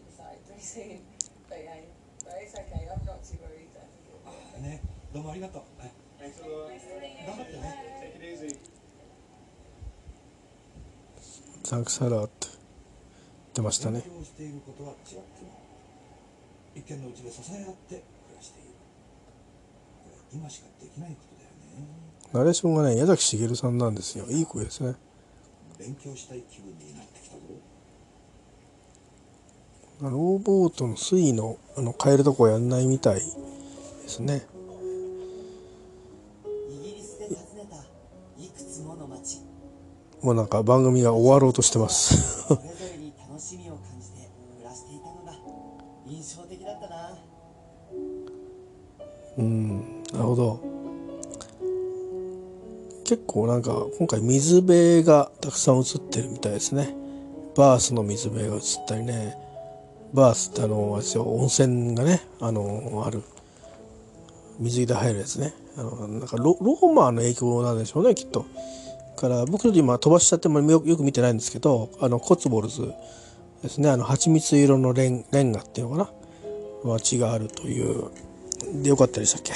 [4.60, 4.80] ね
[5.12, 5.92] どうもありがとう、はい、
[11.72, 12.54] ザンクサラーって言っ
[13.54, 14.00] てましたね。
[14.00, 15.24] していることは違っても
[16.76, 18.68] 一軒のうちで支え合って暮らしている。
[20.34, 21.50] 今しかできないことだよ
[21.80, 21.88] ね
[22.34, 24.26] ナレーションがね矢崎茂さんなんですよ。
[24.26, 24.96] いい声ですね。
[25.78, 27.40] 勉強したい気分になってきたぞ。
[30.02, 33.22] ローボートの水位のあの変えるとこやんないみたいで
[34.08, 34.46] すね
[40.22, 42.46] もうなんか番組が終わろうとしてます。
[49.38, 50.60] うんなるほど。
[53.04, 56.94] 結構なんか今回水辺がたくさん映ってるみたいですね。
[57.56, 59.36] バースの水辺が映ったりね。
[60.12, 63.22] バースってあのあ温泉がねあのある。
[64.58, 65.54] 水着で入るやつね。
[65.76, 68.44] あのなんかロローマの影響なんでしょうねきっと。
[69.16, 72.92] から僕ちょっと今飛ばしちゃってもよく見てないんですけどあのコツボルズ
[73.62, 73.88] ですね。
[73.90, 76.12] あの蜂蜜色のレンレンガっていうのか
[76.84, 78.10] な街があるという。
[78.82, 79.52] でよかったでしたっけ？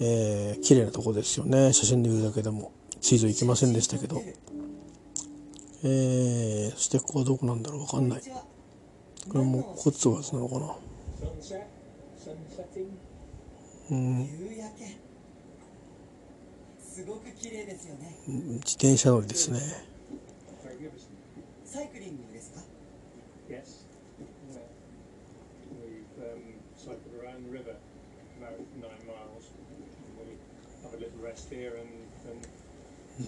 [0.00, 1.72] えー、綺麗なとこですよね。
[1.72, 2.72] 写真で見るだけでも。
[3.00, 4.22] 地図行きませんでしたけど。
[5.84, 7.80] えー、そしてここはどこなんだろう？
[7.82, 8.22] わかんない。
[8.22, 10.74] これもコツボルズなのかな？
[13.90, 14.28] うん。
[17.04, 18.16] ごく綺麗ですよね。
[18.26, 19.60] 自転車乗りですね。
[21.64, 22.60] サイクリングですか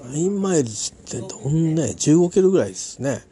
[0.03, 0.71] ？9マイルっ
[1.11, 3.23] てどんな15キロぐらいですね。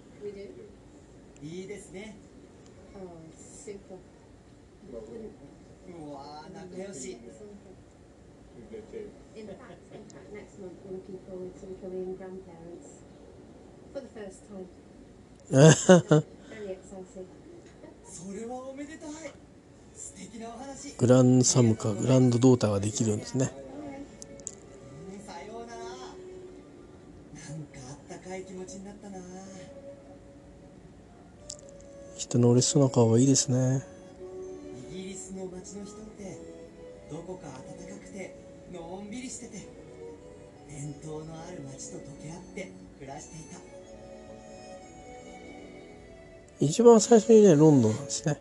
[20.97, 23.53] グランサムかグランドドーターができるんですね。
[25.13, 25.21] うん。
[25.27, 25.91] さようならなん
[27.67, 29.19] かあったかい気持ちになったな。
[32.17, 33.92] 人の嬉しそうな顔がいいですね
[46.65, 48.41] 一番最初にねロンドンなんですね。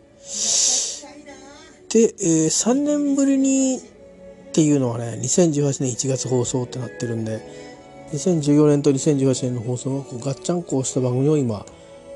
[1.88, 7.40] で、えー3年ぶりにっていうのはね2018年1月放送ってなってるんで
[8.12, 11.66] 2014年と2018年の放送がこうガッチャンコをした番組を今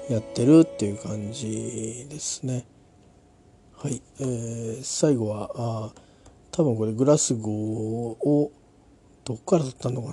[0.08, 2.64] やってるっていう感じですね。
[3.76, 5.92] はい、えー最後はあ
[6.52, 7.52] 多分これグラスゴー
[8.28, 8.52] を
[9.24, 10.12] どっから撮ったのか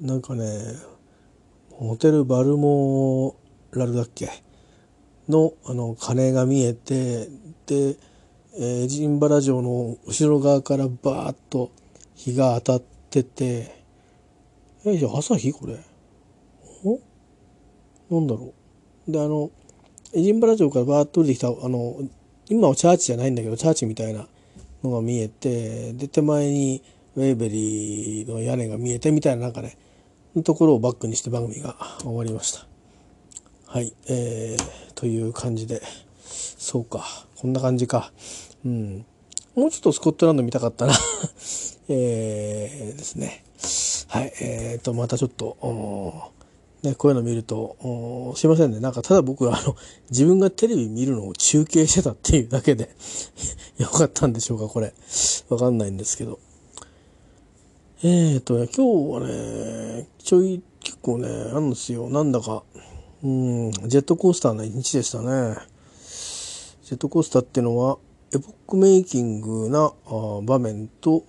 [0.00, 0.08] な。
[0.14, 0.46] なんかね
[1.70, 3.36] ホテルバルモ
[3.78, 4.28] ラルだっけ？
[5.28, 7.28] のあの鐘が見えて
[7.66, 7.96] で、
[8.58, 11.70] えーエジンバラ城の後ろ側からバーッと
[12.14, 13.82] 日が当たってて
[14.84, 15.78] えじゃあ朝日これ？
[16.84, 17.00] お？
[18.14, 18.52] なんだろ
[19.08, 19.12] う？
[19.12, 19.50] で、あの、
[20.12, 21.96] エジンバラ城からバーッと降りてきた、あの、
[22.48, 24.26] 今はチャーチじゃないんだけど、チャーチみたいな
[24.82, 26.82] のが見えて、で、手前に
[27.16, 29.78] ウェイベリーの屋根が見えてみたいななんかね、
[30.44, 32.66] ところをバックにして番組が終わりました。
[33.72, 35.80] はい、えー、という感じで、
[36.22, 37.06] そうか、
[37.38, 38.12] こんな感じか。
[38.66, 39.06] うん。
[39.54, 40.92] もうちょっとスコットランド見たかったな。
[41.88, 43.42] えー、ですね。
[44.08, 45.56] はい、えーと、またちょっと、
[46.82, 48.80] ね、こういうの見ると、すいませんね。
[48.80, 49.74] なんかただ僕はあの、
[50.10, 52.90] 自分がテレビ見るのを中継してたっていうだけで
[53.80, 54.92] よかったんでしょうか、これ。
[55.48, 56.40] わかんないんですけど。
[58.02, 58.80] えーと、今日
[59.14, 62.10] はね、ちょい、結構ね、あるんですよ。
[62.10, 62.64] なんだか、
[63.24, 65.56] うん、ジェットコースターな一日でしたね。
[66.82, 67.98] ジェットコースターっていうのは、
[68.34, 69.92] エポックメイキングな
[70.42, 71.22] 場面と、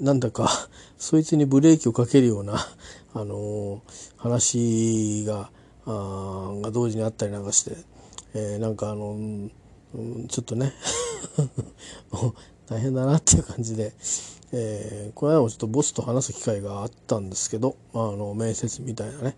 [0.00, 0.50] なんだか、
[0.98, 2.58] そいつにブレーキをかけるような、
[3.14, 3.80] あのー、
[4.16, 5.50] 話が、
[5.86, 7.76] あが同時にあったりなんかして、
[8.34, 9.10] えー、なんかあの、
[9.94, 10.72] うん、ちょっとね
[12.68, 13.92] 大変だなっていう感じで、
[14.52, 19.36] えー、この間もちょっとボスと話す機会があったんですけど、まあ、あの面接みたいなね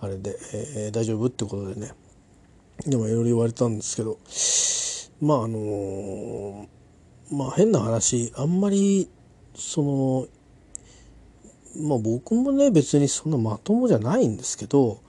[0.00, 1.92] あれで、えー、大丈夫ってことでね。
[2.86, 4.18] でもいろいろ言われたんですけど。
[5.20, 6.68] まああの、
[7.30, 9.08] まあ変な話あんまり
[9.54, 10.26] その
[11.76, 15.00] まあ僕もね別にそんなまともじゃないんですけど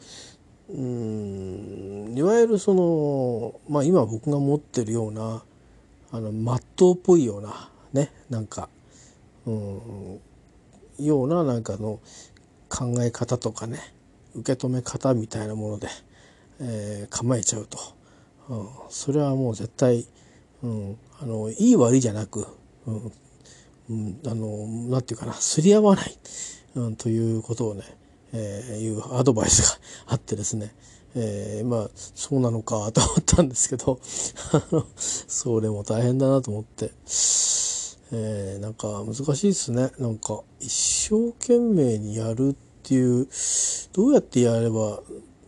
[0.69, 5.43] うんいわゆるそのまあ今僕が持ってるような
[6.11, 8.69] あのマットっぽいようなねなんか
[9.47, 10.19] うん
[10.99, 11.99] ようななんかの
[12.69, 13.79] 考え方とかね。
[14.35, 15.87] 受け止め方みたいなもので、
[16.59, 17.77] えー、構えちゃうと、
[18.49, 20.05] うん、それはもう絶対、
[20.63, 22.45] うん、あのいい悪いじゃなく、
[22.85, 23.11] うん。
[23.89, 26.17] うん、あのなんていうかなすり合わない、
[26.75, 27.83] うん、ということをね、
[28.31, 29.77] えー、いうアドバイス
[30.07, 30.73] があってですね、
[31.15, 33.99] えー、まあそうなのかと思ったんですけど
[34.95, 36.91] それも大変だなと思って。
[38.13, 39.89] えー、なんか難しいですね。
[39.97, 43.27] なんか一生懸命にやるってっていう、
[43.93, 45.01] どうやってやれば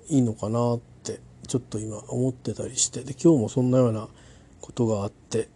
[0.07, 4.07] いいのかなってちょっと今思ってたりして、で、今日もそんなような
[4.61, 5.49] ことがあって、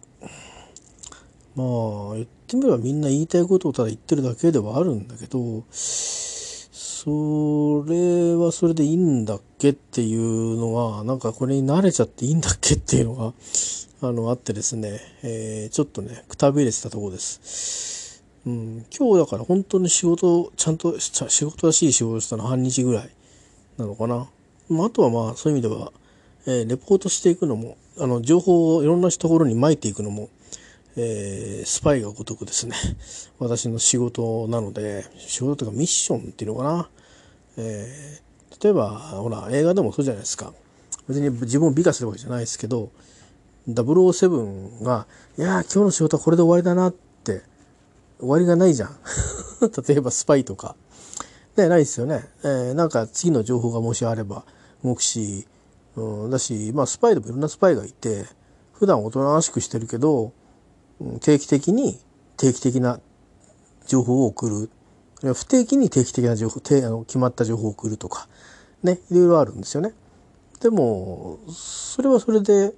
[1.54, 13.32] まあ言ってみればみんな言いたいことをただ言ってるだけではあるんだけど、それはそれでいいんだっけっていうのが、なんかこれに慣れちゃっていいんだっけっていうのが、
[14.00, 17.97] あの、あってですね、えー、ちょっとね、くたびれてたとこです。
[18.48, 23.10] うん、今日だから本当に仕事、ちゃんと仕事らしい仕事したの半日ぐらい
[23.76, 24.26] なのかな。
[24.70, 25.92] まあ、あとはまあそういう意味では、
[26.46, 30.30] えー、レポートしていくのも、あの、情報をいろんなところに撒いていくのも、
[30.96, 32.74] えー、スパイがごとくですね、
[33.38, 36.88] 私の仕事なので、仕事というかミッションっていうのかな。
[37.58, 40.54] えー、例えば、ほら、映画でもそうじゃないですか。
[41.06, 42.88] 別に自分を美化するわけじゃないですけど、
[43.68, 47.07] 007が、いや今日の仕事はこれで終わりだなって、
[48.18, 48.96] 終わりがないじゃん。
[49.88, 50.76] 例えばスパイとか。
[51.56, 52.28] ね、ないですよね。
[52.42, 54.44] えー、なんか次の情報がもしあれば
[54.84, 55.46] 動くし、
[55.96, 58.26] うん、だし、まあスパイでもいろんなスパイがいて、
[58.72, 60.32] 普段おとなしくしてるけど、
[61.20, 62.00] 定期的に
[62.36, 63.00] 定期的な
[63.86, 64.48] 情報を送
[65.22, 65.34] る。
[65.34, 68.28] 不定期に定期的な情報、あの決まった情報を送るとか、
[68.84, 69.92] ね、いろいろあるんですよね。
[70.60, 72.72] でも、それはそれで、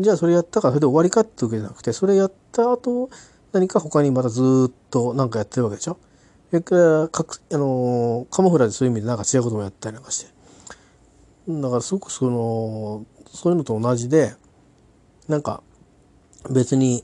[0.00, 3.10] じゃあそれやったからそれで終わりかってわけじゃなくて、それやった後、
[3.54, 5.96] 何か他にまたずっと何かやってるわけでしょ？
[6.50, 10.32] それからか、あの、カモフラでそういう意味でなんか違うこともやったりなんかして。
[11.48, 14.34] だからすごくその、そういうのと同じで、
[15.28, 15.62] なんか
[16.50, 17.02] 別に、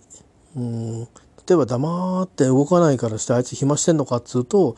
[0.56, 1.06] うん、例
[1.52, 4.76] えば黙って動かないからしてあいつ暇してんのかっつうと、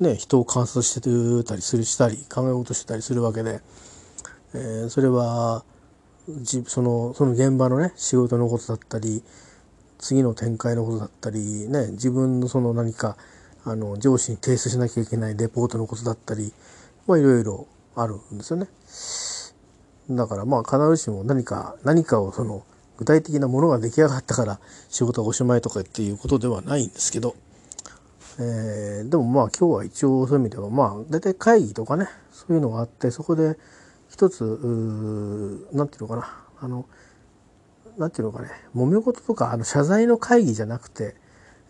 [0.00, 3.60] ね、人を観察してたりするしたり考え事してたりするわけで、
[4.54, 5.64] えー、それは
[6.28, 9.22] じそのその現場のね仕事のことだったり
[9.98, 13.16] 次の展開のことだったりね自分のその何か
[13.64, 16.52] あの上司に提出しなきゃいけないレポートのことだったり
[17.06, 17.66] まあいろいろ
[17.96, 18.66] あるんですよね。
[20.10, 22.64] だからまあ必ずしも何か何かをその
[22.98, 27.34] 具体的なものが出来上がったから仕事がおしまいとかっていうことではないんですけど、
[28.38, 33.56] えー、でもまあ今日は一応そういう意味ではまあ大体会議とかねそういうのがあってそこで
[34.10, 34.44] 一つ
[35.72, 36.86] 何て言うのかなあの
[37.98, 41.14] 何て言うのかね揉め事とかあの謝罪の会議じゃなくて、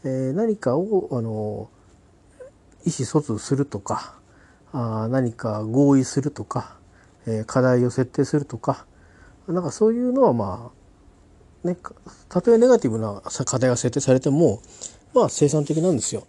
[0.05, 1.71] えー、何かをあの
[2.87, 4.17] 意思疎通するとか
[4.73, 6.77] あ何か合意するとか、
[7.27, 8.87] えー、課題を設定するとか
[9.47, 10.73] なんかそういうのはま
[11.65, 11.77] あね
[12.29, 14.61] たとえネガティブな課題が設定されても
[15.15, 16.27] まあ生産的なんですよ。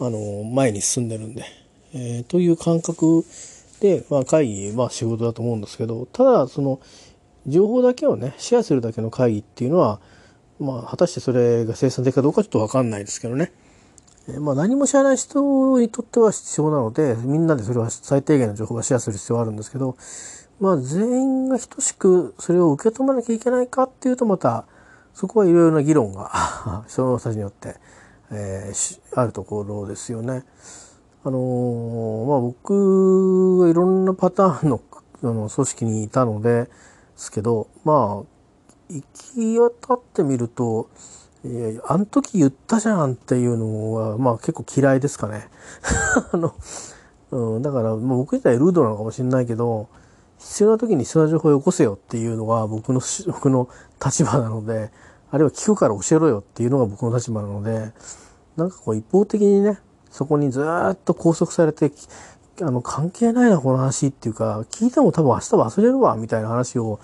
[0.00, 1.44] あの前に進んでるんで、
[1.92, 3.24] えー、という感覚
[3.80, 6.80] で、まあ、会議、まあ、仕事だと思うんですけど、ただ、その、
[7.46, 10.00] 情報だけをね、シェアするだけの会議っていうのは、
[10.58, 13.52] まあ、果たしてそれが生産的かどうかちょっとわかんないですけどね。
[14.28, 19.96] えまあ、何も知らない人にとっては必要なので、みんなでそれは最低限の情報をシェアする必要はあるんですけど、
[20.60, 24.66] まあ、全員が等しくそれを受け止めなきゃいけないかっていうと、また、
[25.14, 27.76] そこはいろいろな議論が その人たちによって、
[28.30, 30.44] えー、あるところですよね。
[31.24, 34.80] あのー、まあ僕はいろんなパターンの
[35.22, 36.70] あの組織にいたので
[37.20, 40.88] ですけど、まあ、行き渡ってみると、
[41.44, 45.48] えー、あの時言ったじゃんっていうのは、まあ結構嫌いですかね。
[46.32, 46.54] あの、
[47.30, 49.88] うん、だから、まあ、僕自体ルードなのかもしれないけど、
[50.38, 53.68] 必要な時に必要な情報をよこせよっていうのが僕の、 僕の
[54.04, 54.90] 立場なので、
[55.30, 57.92] あるいは聞くから教えろよっていうのが僕の立場なので、
[58.56, 59.78] なんかこう一方的にね、
[60.10, 61.92] そこにずっと拘束されて、
[62.62, 66.98] あの、関係ないな、この話っていうか、聞いても多分明日忘れるわ、みたいな話を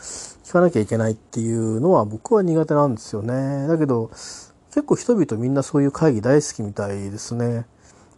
[0.44, 3.66] 聞かなきゃいけないっていうのは僕は苦手なんですよね。
[3.66, 4.10] だけど、
[4.70, 7.66] 結構人々みんなそういう会議大好きみたいですね。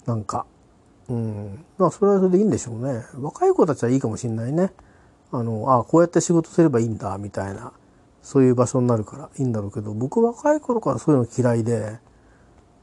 [0.07, 0.47] なんか。
[1.09, 1.64] うん。
[1.78, 3.05] まあ、それはそれでいいんでしょうね。
[3.20, 4.72] 若い子たちはいいかもしんないね。
[5.30, 7.72] あの、ああ、こうやって仕事すればいいんだ、みたいな。
[8.22, 11.99] そういう場所になるからいいんだろうけど、僕若い頃からそういうの嫌いで、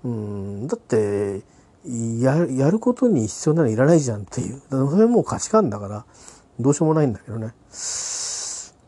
[0.03, 1.43] うん、だって、
[1.87, 4.61] ややることに必要なのいらないじゃんっていう。
[4.69, 6.05] それはもう価値観だから、
[6.59, 7.53] どうしようもないんだけどね。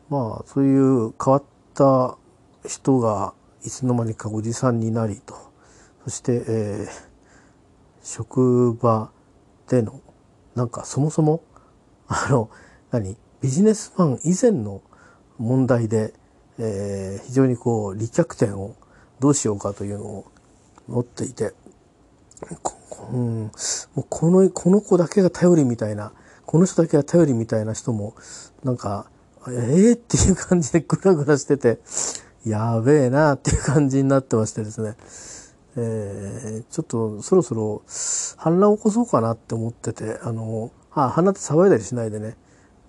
[0.08, 1.42] まあ、そういう変わっ
[1.74, 2.16] た
[2.66, 3.34] 人が
[3.64, 5.34] いつの間にかおじさんになりと。
[6.04, 6.90] そして、えー、
[8.02, 9.10] 職場
[9.68, 10.00] での、
[10.54, 11.42] なんかそもそも、
[12.08, 12.50] あの、
[12.90, 14.82] 何ビジネスマン以前の
[15.36, 16.14] 問題で、
[16.58, 18.74] えー、非常にこう、離脚点を
[19.20, 20.32] どうしようかというのを
[20.88, 21.52] 持っていて、
[23.12, 23.50] うん、も
[23.96, 26.12] うこの、この子だけが頼りみたいな、
[26.46, 28.14] この人だけが頼りみたいな人も、
[28.64, 29.06] なんか、
[29.48, 31.80] ええー、っていう感じで グラグラしてて、
[32.44, 34.96] やべえなっていう感じになってましてですね。
[35.76, 37.82] えー、ちょっとそろそろ
[38.36, 42.36] 反乱を起こそうかなって思ってて、あの、あ、鼻って騒いだりしないでね、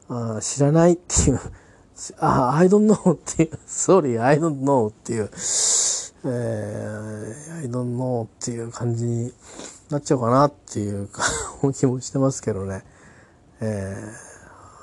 [0.07, 1.39] あ知らないっていう、
[2.20, 5.30] あ、I don't know っていう、sorry, I don't know っていう、
[6.26, 9.34] えー、I don't know っていう感じに
[9.89, 11.09] なっちゃうかなっていう
[11.73, 12.83] 気もしてますけどね。
[13.59, 13.95] え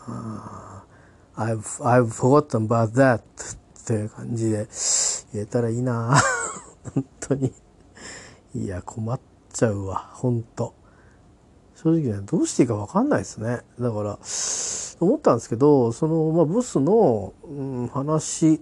[0.07, 0.83] ー、
[1.37, 3.21] I've, I've forgotten about that っ
[3.87, 4.69] ていう感じで
[5.33, 6.17] 言えたらいいな
[6.95, 7.53] 本当に。
[8.55, 9.21] いや、困っ
[9.53, 10.75] ちゃうわ、本当
[11.77, 13.61] 正直ね、どうしていいかわかんないですね。
[13.79, 14.19] だから、
[14.99, 18.61] 思ったんですけど、その、まあ、ボスの、うん、話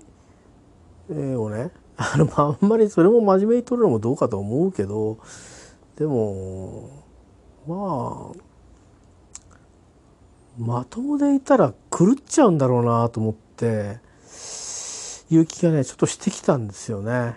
[1.08, 5.18] をね、あの、まあんまりそれも真面目に取るのもどうかと思うけど、
[5.96, 7.04] でも、
[7.66, 8.44] まあ、
[10.58, 13.98] まともでいたら狂っちゃうんだろうなと思って、
[15.30, 17.36] いう気がね、ちょっとしてきたんですよね。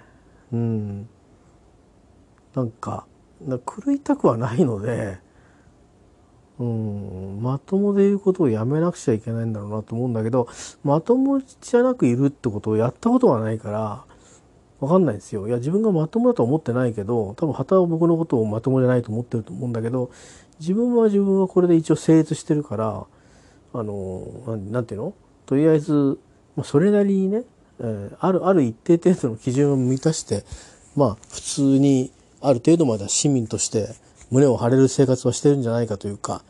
[0.52, 1.10] うん。
[2.56, 3.06] なんか、
[3.42, 5.20] 狂いたくはないので、
[6.60, 10.48] うん、まともで言うことをやめなくちゃいけないんだろうなと思うんだけど、
[10.84, 14.06] まともじゃなくいるってことをやったことがないから、
[14.80, 15.48] わかんないですよ。
[15.48, 20.12] いや、自分がまともだと思ってないけど、多分旗は僕のことをまともじゃないと思ってると思うんだけど、
[20.60, 23.06] 自分は自分はこれで一応成立してるから、
[23.74, 24.24] あの、
[24.72, 25.14] なんていうの？
[25.46, 26.20] とりあえず、
[26.56, 27.44] まあ、それなりにね、
[27.80, 30.44] えー、ある、ある一定程度の基準を満たして、
[30.96, 32.12] まあ、普通に、
[32.42, 33.90] ある程度までは市民として
[34.30, 36.44] 胸を張れる生活はしてるんじゃないかというか、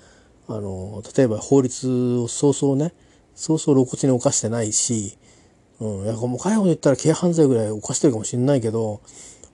[0.49, 2.93] あの、例えば法律を早々ね、
[3.36, 5.17] そうそう露骨に犯してないし、
[5.80, 6.05] うん。
[6.05, 9.01] いや、もう介護で言ったら軽犯罪ぐらい犯してるかもしれないけど、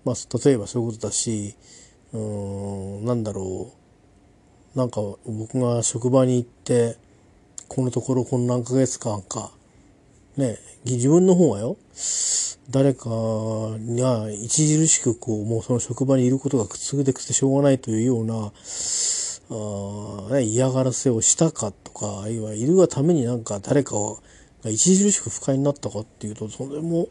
[0.05, 0.15] まあ、
[0.45, 1.55] 例えばそういうことだし、
[2.13, 3.71] うん、なんだろ
[4.76, 4.78] う。
[4.78, 6.97] なんか、僕が職場に行って、
[7.67, 9.51] このところこの何ヶ月間か、
[10.38, 11.78] ね、自分の方はよ、
[12.69, 18.51] 誰かが著しくこう、もうその職場にいることが苦痛でくてしょうがないというような、
[19.49, 24.19] あね、嫌がらせをしたかとか、あるいはいるがためになんか誰かを
[24.72, 27.09] 著しく不快になったかっていうと、それも、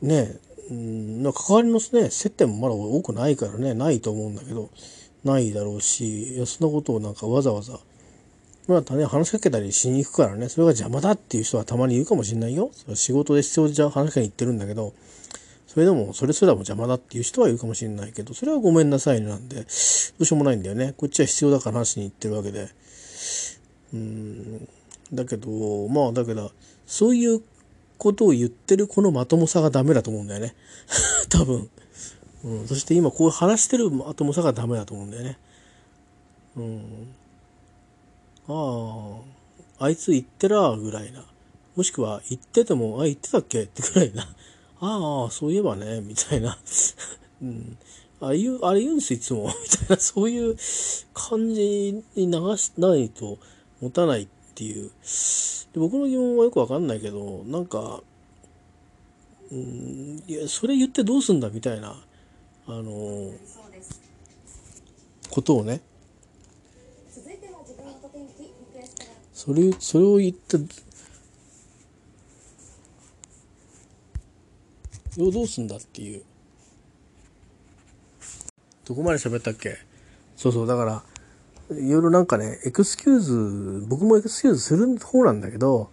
[0.00, 0.36] ね、
[0.70, 4.70] うん、関わりのね、接点もまだ多くないからね、ないと思うんだけど、
[5.24, 7.78] ないだろうし、いや、そんなことをなんかわざわざ、
[8.68, 12.70] またね、話しかけたりしに行くからね、それが邪魔だっていう人はたまにいるかもしれないよ。
[12.94, 14.94] 仕事で必要じゃ話しかけに行ってるんだけど、
[15.66, 20.94] それでも、それすらも邪魔だっていう人はいるかもしれないけど、それはごめんなさいなんで、どうしようもないんだよね。
[20.96, 22.68] こっちは必要だから話しに行ってるわけで。
[23.94, 24.68] うん、
[25.12, 26.52] だけど、まあだけど、
[26.86, 27.42] そういう
[27.98, 30.54] ことを言ってるこのまともさがダメだと思うんだよね。
[31.28, 31.70] 多分。
[32.44, 35.38] うん、そして今こう話してるまともさがダメだと思うんだよね。
[36.56, 37.14] うん。
[38.48, 39.20] あ
[39.78, 41.24] あ、あいつ言ってら、ぐらいな。
[41.76, 44.22] もしくは、言ってても、あ、言ってたっけってくらいな。
[44.80, 46.58] ああ、そういえばね、みたいな。
[47.40, 47.78] うん。
[48.20, 49.46] あ言う、あれ言うんです、いつも。
[49.46, 50.56] みたいな、そういう
[51.14, 53.38] 感じに流しないと
[53.80, 54.90] 持たないっていう。
[55.72, 58.02] で僕の疑問はよくわかんないけど、なんか、
[59.50, 61.96] うん、いや、それ言ってどうすんだみたいな、
[62.66, 63.32] あの
[65.30, 65.80] ことをね、
[69.32, 70.58] それ、それを言って、
[75.10, 76.22] それをどうすんだっていう。
[78.84, 79.78] どこまで喋ったっけ？
[80.36, 81.02] そうそう、だから、
[81.70, 85.90] いろいろなんかね、エクスキューズ、僕もエクスキューズする方なんだけど、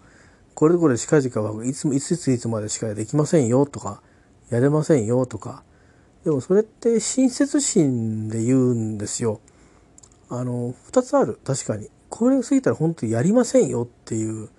[0.56, 4.02] これとこれ近々はいつも、いついついつまでしかできませんよとか、
[4.50, 5.64] やれませんよとか、
[6.26, 9.40] でもそれって親切心で言うんですよ。
[10.30, 11.40] あの、二つある。
[11.46, 11.90] 確かに。
[12.10, 14.50] これが過ぎたら本当にやりませんよっていう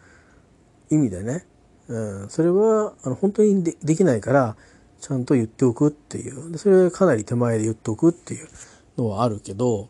[0.90, 1.46] 意味でね。
[1.88, 2.30] うん。
[2.30, 4.56] それは、あの、本当にでできないから、
[5.00, 6.56] ちゃんと言っておくっていう。
[6.58, 8.48] それはかなり手前で言っておくっていう
[8.96, 9.88] のはあるけど、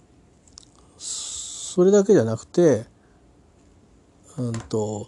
[1.71, 2.85] それだけじゃなくて、
[4.37, 5.07] うんと、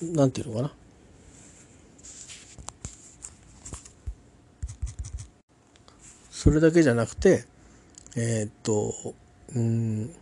[0.00, 0.72] なんていうのかな。
[6.30, 7.46] それだけじゃなくて、
[8.14, 8.94] えーっと、
[9.56, 10.14] うん、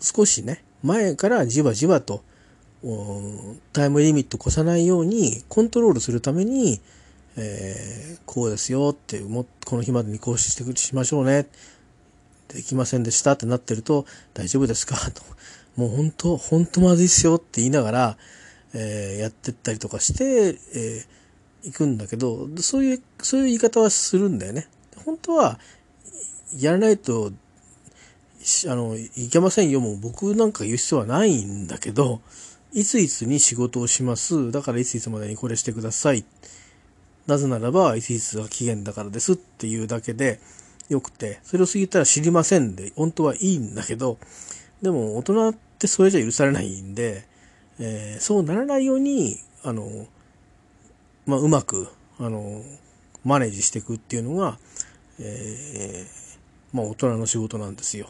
[0.00, 2.22] 少しね、前からじわじわと、
[3.72, 6.80] タイムリミット越さないようにコントロールするために、
[7.36, 11.46] えーこうですよってもこの日までにこうしてしましょうね
[12.48, 14.96] できませんでしたってなってると大丈夫ですか？
[15.12, 15.22] と
[15.76, 18.18] もう本当本当まずいっすよって言いながら、
[18.74, 20.24] えーやってったりとかして、
[20.74, 21.18] えー
[21.64, 24.68] 行くんだけどそういうそういう言い方はするんだよね
[25.04, 25.58] 本当は
[26.56, 27.32] やらないと
[28.66, 29.80] あの、いけませんよ。
[29.80, 32.20] もう僕なんか言う必要はないんだけど、
[32.72, 34.50] いついつに仕事をします。
[34.52, 36.24] だからいついつまでにこれしてください。
[37.26, 40.40] なぜならば、いついつが期限だからですっていうだけで
[40.88, 44.18] よくて、それを過ぎたら知りませんで、本当はいいんだけど、
[44.82, 47.26] でも大人ってそれじゃ許されないんで、
[47.78, 50.06] えーそうならないように、あの、
[51.26, 52.62] まあ、うまく、あの、
[53.24, 54.58] マネージしていくっていうのが、
[55.20, 58.08] えーまあ、大人の仕事なんですよ。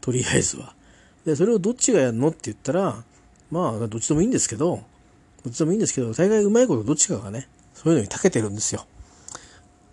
[0.00, 0.74] とりあえずは。
[1.24, 3.02] で、それをどっちがやるのって言ったら、
[3.50, 4.82] まあ、どっちでもいいんですけど、
[5.44, 8.86] どっちでもいいんですけど、大概うまいことどっちかがね、そういうのに長けてるんですよ。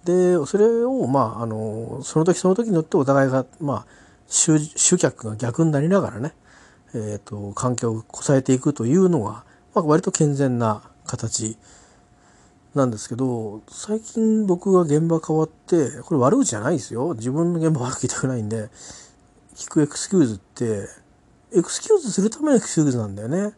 [0.08, 3.86] で、それを、まあ、あの、その時その時によってお互いが、まあ、
[4.30, 4.58] 集
[4.98, 6.32] 客が逆になりながらね、
[6.96, 9.44] えっ、と、環境をこさえていくというのが、
[9.76, 11.58] まあ、割と健全な形
[12.74, 17.14] なんですけど、最近僕が現場変わって、これ悪口じゃないですよ。
[17.16, 18.70] 自分の現場悪く言いたくないんで、
[19.56, 20.88] 聞くエクスキューズって、
[21.54, 23.52] エクスキューズするためのエクスキューズなんだよね。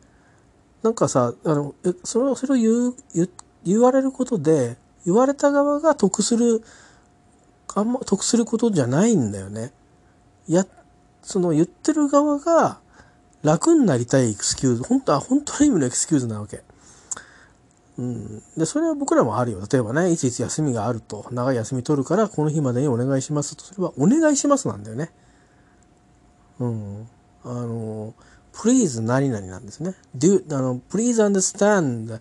[0.82, 3.30] なんかさ、あの、えそれを、それを言う、
[3.64, 6.64] 言われることで、言われた側が得する、
[7.76, 9.72] あんま得することじゃないんだよね。
[10.48, 10.66] や、
[11.22, 12.80] その言ってる側が
[13.44, 16.64] 楽になりたいエクスキューズ、本当は、本当の意味のエクスキューズなわけ。
[17.98, 18.44] うん。
[18.58, 19.62] で、それは僕らもあるよ。
[19.72, 25.12] 例えばね、いついつ休みがあると、長い休み取るから、この日までにお願いしますと、それはお願いしますなんだよね。
[26.60, 27.08] うん。
[27.44, 28.14] あの、
[28.54, 29.96] please 何々なんですね。
[30.18, 32.20] do, あの、please understand、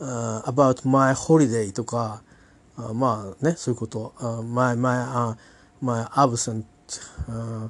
[0.00, 2.22] uh, about my holiday とか、
[2.76, 4.14] あまあね、そういうこと。
[4.18, 5.36] uh, my, my, uh,
[5.80, 6.64] my absent、
[7.28, 7.68] uh,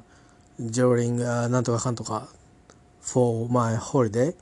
[0.59, 2.27] during、uh, なんとかかんとか
[3.01, 4.35] for my holiday、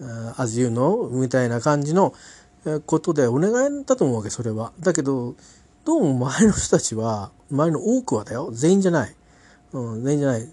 [0.00, 2.14] uh, as you know みたいな感じの
[2.86, 4.72] ことでお願いだと思うわけ、それは。
[4.80, 5.34] だけど、
[5.84, 8.50] どうも周りの人たちは、周りの多くはだよ。
[8.52, 9.16] 全員じゃない。
[9.72, 10.52] うん、全員じゃない。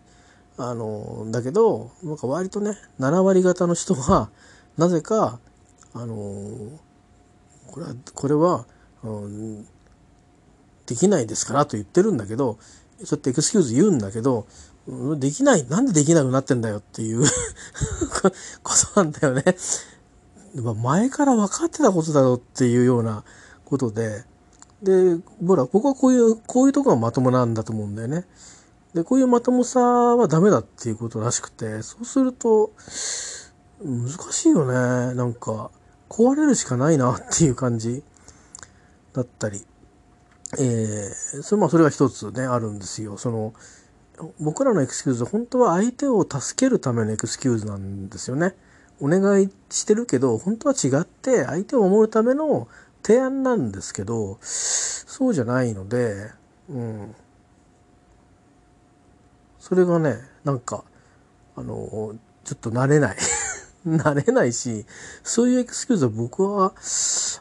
[0.57, 4.29] あの、だけど、なんか割とね、7割方の人が、
[4.77, 5.39] なぜか、
[5.93, 6.15] あの、
[7.67, 8.65] これは、これは、
[9.03, 9.67] うん、
[10.85, 12.57] できないですからと言ってるんだけど、
[13.03, 14.47] そうやってエクスキューズ言うんだけど、
[15.17, 17.23] できない、なんでできなくなってんだよっていう
[18.63, 19.43] ことなんだよね。
[20.81, 23.23] 前から分かってたことだろうっていうような
[23.65, 24.23] ことで、
[24.81, 28.25] で、ほら、僕はこういう、こういうとこがまともなんだと思うんだよね。
[28.93, 32.71] で、こういうまともさはダメだっていうことらしくて、そうすると、
[33.83, 35.13] 難しいよね。
[35.15, 35.69] なんか、
[36.09, 38.03] 壊れるしかないなっていう感じ
[39.13, 39.65] だったり。
[40.59, 43.17] えー、それ、まあ、それが一つね、あるんですよ。
[43.17, 43.53] その、
[44.39, 48.55] 僕らのエクスキューズ、本当は相手を助けるためのエクスキューズなんですよね。
[48.99, 52.67] お願いしてるけど、本当は違って、相手を守るための
[53.03, 56.31] 提案なんですけど、そうじゃないので、
[56.69, 57.15] うん。
[59.59, 60.83] それがね、なんか、
[61.55, 63.17] あの、ちょっと慣れない。
[63.95, 64.85] 慣れないし、
[65.23, 66.73] そういうエクスキューズは僕は、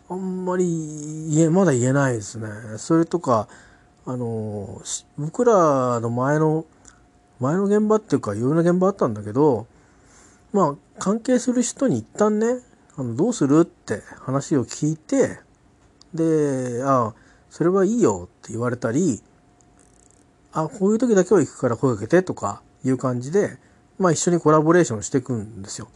[0.09, 2.49] あんまり言え、まだ言えないですね。
[2.78, 3.49] それとか、
[4.07, 4.80] あの、
[5.18, 6.64] 僕らの前の、
[7.40, 9.66] 前の現場っていうか、いろんな現場あったんだけど、
[10.53, 12.61] まあ、関係する人に一旦ね、
[12.97, 15.40] あの、どうするって話を聞いて、
[16.14, 17.14] で、ああ、
[17.51, 19.22] それはいいよって言われたり、
[20.53, 23.59] あ、こういう時だけは行くから声かけてとかいう感じで、
[23.99, 25.88] まあ一緒にコラボレーションしていくんですよ。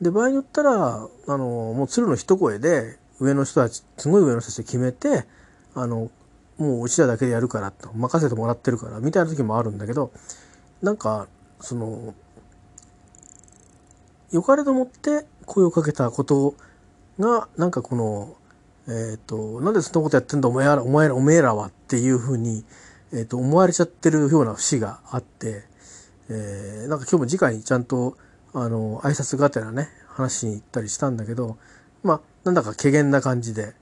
[0.00, 5.24] で、場合によったら、あの、もう鶴の一声で、上の人たち、すごい上の人たちで決めて、
[5.74, 6.10] あの、
[6.58, 10.12] もううちらだけでやるからと、任せてもらってるから、みたいな時もあるんだけど、
[10.82, 11.28] なんか、
[11.60, 12.14] その、
[14.32, 16.54] 良かれと思って声をかけたこと
[17.18, 18.36] が、なんかこの、
[18.88, 22.64] えっ、と、なんでそんなことやってんだお前ら、お前ら、おめえらはっていうふうに、
[23.12, 25.64] えっ、と、思われちゃってるような節があって、
[26.28, 28.16] えー、なんか今日も次回にちゃんと、
[28.58, 31.58] あの、挨拶がてらね、話しに行ったりしたんだけど、
[32.02, 33.74] まあ、なんだか怪げな感じで、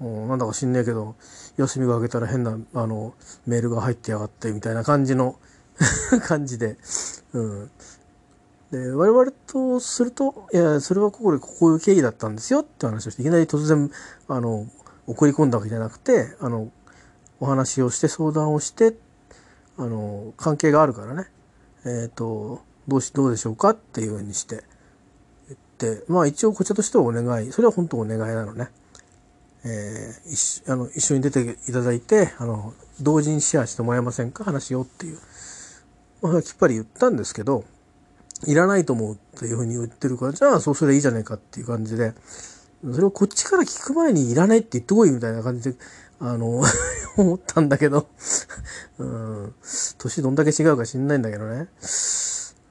[0.00, 1.14] もうなんだか知んねえけど、
[1.58, 3.14] 休みが明けたら変な、あの、
[3.46, 5.36] メールが入ってやがって、みたいな感じの
[6.26, 6.76] 感じで、
[7.34, 7.70] うん。
[8.72, 13.92] で、我々とすると、いや、それはここでこういう経緯だったんですよって話をして、いきなり突然、
[14.26, 14.66] あの、
[15.06, 16.72] 送り込んだわけじゃなくて、あの、
[17.38, 18.96] お話をして相談をして、
[19.76, 21.28] あの、関係があるからね、
[21.84, 24.64] えっ、と、どうし、どうでしょうかっていうふうにして、
[25.48, 28.68] 言って、まあ一応こちらとしてはお願い、それは本当お願いなのね。
[29.66, 34.44] えー、一あの一緒に出ていただいて、あの、同時にシェアしてもらえませんか？
[34.44, 35.18] 話をっていう。
[36.22, 37.64] まあ、きっぱり言ったんですけど、
[38.46, 42.14] いらないと思うっていうふうに言ってるから、じゃあそうすればいいじゃないかっていう感じで、
[42.92, 45.76] それをこっちから聞く前にいらないって言ってこいみたいな感じで、
[46.20, 46.62] あの、
[47.16, 48.08] 思ったんだけど、
[48.98, 49.54] うん、
[49.98, 51.68] 年どんだけ違うか知んないんだけどね。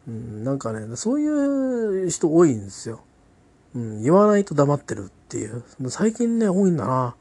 [0.07, 3.03] うん、なんかね、そういう人多いんですよ。
[3.75, 5.63] うん、言わないと黙ってるっていう。
[5.89, 7.15] 最近ね、多いんだな。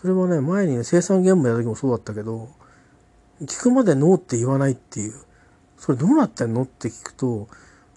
[0.00, 2.48] それはね、前にね、生産現場やった時もそうだったけど、
[3.42, 5.14] 聞くまでノーって言わないっていう。
[5.76, 7.48] それどうなってんのって聞くと、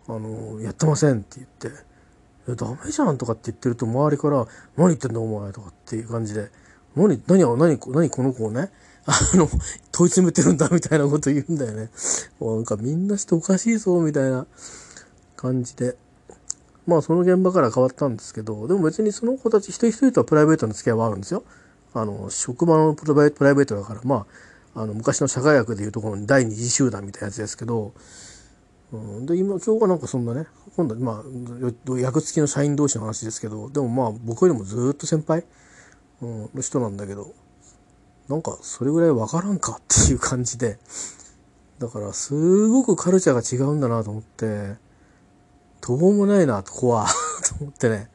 [0.08, 1.72] あの、やってませんって言って、い
[2.50, 6.50] や、ダメじゃんとかって言ってると周りから、何言ってんだお前とかっていう感じで、
[6.96, 8.72] 何、何、何、何この子をね、
[9.06, 9.48] あの、
[10.02, 11.90] 問い詰めてるんだみたいなこと言うんだよね。
[12.40, 14.48] なんかみんなしておかしいぞみたいな
[15.36, 15.96] 感じで。
[16.88, 21.44] まあその現場から変わったんですけど、でも別にその子たち一人一人とはプライベートの付き合いはあるんですよ。
[21.94, 24.26] あの、職場のプライベートだから、ま
[24.74, 27.94] あ、あの、昔の社会学でいうところに第二次集団みたいなやつですけど、
[28.94, 35.44] うん、で、今、今日はなんかそんなね、今度まあ、役付きの社員同士の話ですけど、でもまあ僕よりもずっと先輩、
[36.22, 37.34] うん、の人なんだけど、
[38.28, 40.78] なんかそれぐらいわからんかっていう感じで、
[41.80, 44.76] だからすごくカルチャーが違うんだなと思って、
[45.82, 47.08] どうもないな、ここは、
[47.58, 48.10] と思ってね。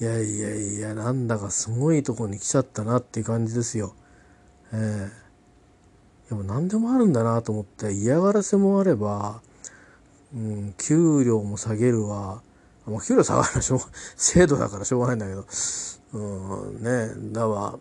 [0.00, 3.94] いやいやいや、なんだかすごいとこに来ちゃったなっていう感じですよ。
[4.72, 5.20] ええ
[6.30, 9.42] でも何でもあるんだなと思って、嫌がらせもあれば、
[10.32, 12.40] うん、給料も下げるわ。
[12.86, 13.80] まあ、給料下がるのはしょう、
[14.16, 15.44] 制度だからしょうがないんだけど、
[16.14, 17.80] うん、ね、だわ、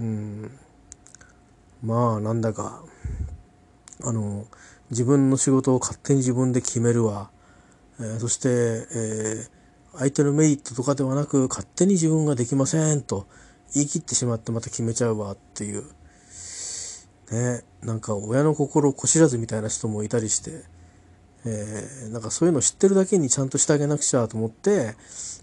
[0.00, 0.50] うん、
[1.82, 2.82] まあ、なんだか、
[4.02, 4.46] あの、
[4.90, 7.30] 自分の仕事を勝手に自分で決めるわ。
[8.00, 9.60] えーそして、えー
[9.92, 13.26] 相手のメリットとかではなく、勝手に自分ができませんと
[13.74, 15.82] 言い切ってしまってまた決めちゃうわっていう。
[17.32, 20.62] ね、なんか親の心をこしらずみたいな人もいたりして、
[21.44, 24.94] えーなんかそういうの知ってるだけにちゃんとしてあげなくちゃと思って、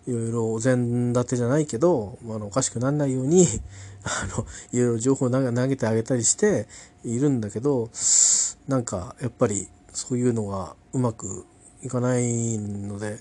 [0.07, 3.47] いろいろお膳立てじゃないけど、あの、おかしくならないように、
[4.03, 6.67] あの、いろいろ情報を投げてあげたりして
[7.03, 7.89] いるんだけど、
[8.67, 11.45] なんかやっぱりそういうのがうまく
[11.83, 13.19] いかないので、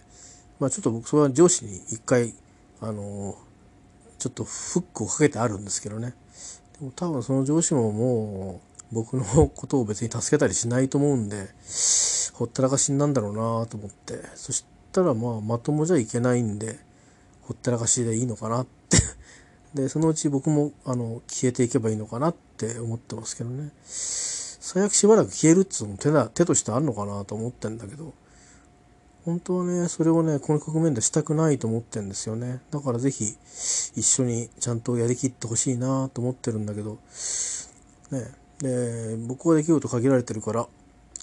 [0.59, 2.35] まあちょっと僕それは上司に一回、
[2.81, 3.37] あの、
[4.18, 6.14] ちょっとフックをかけてあるんですけどね。
[6.79, 11.49] でも多分その上司ももう僕のことを別に助けたりしないと思うんで、
[12.32, 14.20] ほったらかしになんだろうなと思って。
[14.34, 16.78] そしたらまあまともじゃいけないんで、
[17.43, 18.99] ほったらかしでいいのかなって。
[19.74, 23.72] で、そのうち僕もあの消えていけばいいのかなって思ってますけどね。
[23.87, 28.14] 最悪しばらく消えるっつうの手だ、手としてあるのかなと思ってんだけど。
[29.24, 32.61] 本当はね、それをね、この局面でしたくないと思ってんですよね。
[32.70, 33.37] だからぜひ、
[33.97, 36.99] 一緒にちゃんとやりきってほしいなと思ってるんだけど、
[38.12, 38.24] ね、
[38.61, 40.69] で、僕はできると限られてるから、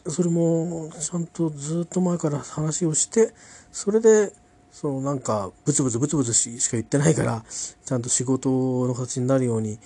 [0.07, 3.33] それも、ちゃんとずっと前から話をして、
[3.71, 4.33] それで、
[4.71, 7.45] そのなんか、ブツブツブツブツしか言ってないから、
[7.85, 8.49] ちゃんと仕事
[8.87, 9.79] の形になるように、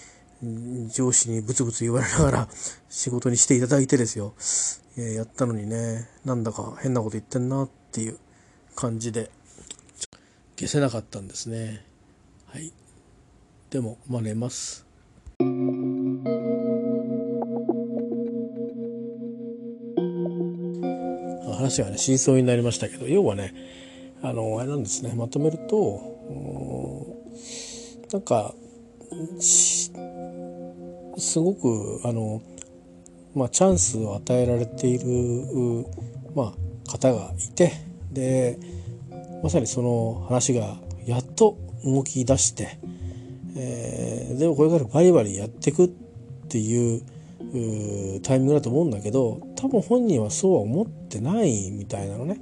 [0.89, 2.49] 上司にブツブツ言われながら
[2.89, 4.33] 仕事にしていただいてですよ、
[4.95, 8.17] やったのにねなんだか変なこと言ってんなっていう
[8.75, 9.31] 感じで
[10.59, 11.83] 消せなかったんですね。
[12.45, 12.71] はい。
[13.69, 14.85] でもまあ寝ます。
[21.57, 23.53] 話がね真相になりましたけど要はね
[24.21, 25.13] あのあれなんですね。
[25.15, 26.17] まとめると
[28.11, 28.53] なんか
[31.17, 32.41] すごくあの、
[33.35, 35.85] まあ、チャンスを与えられている、
[36.35, 36.53] ま
[36.87, 37.73] あ、方がいて
[38.11, 38.57] で
[39.43, 42.79] まさにその話がやっと動き出して、
[43.55, 45.89] えー、でもこれからバリバリやっていくっ
[46.49, 47.01] ていう
[48.23, 52.39] タイミングだと思うんだけど多分本人はそうは思ってないみたいなのね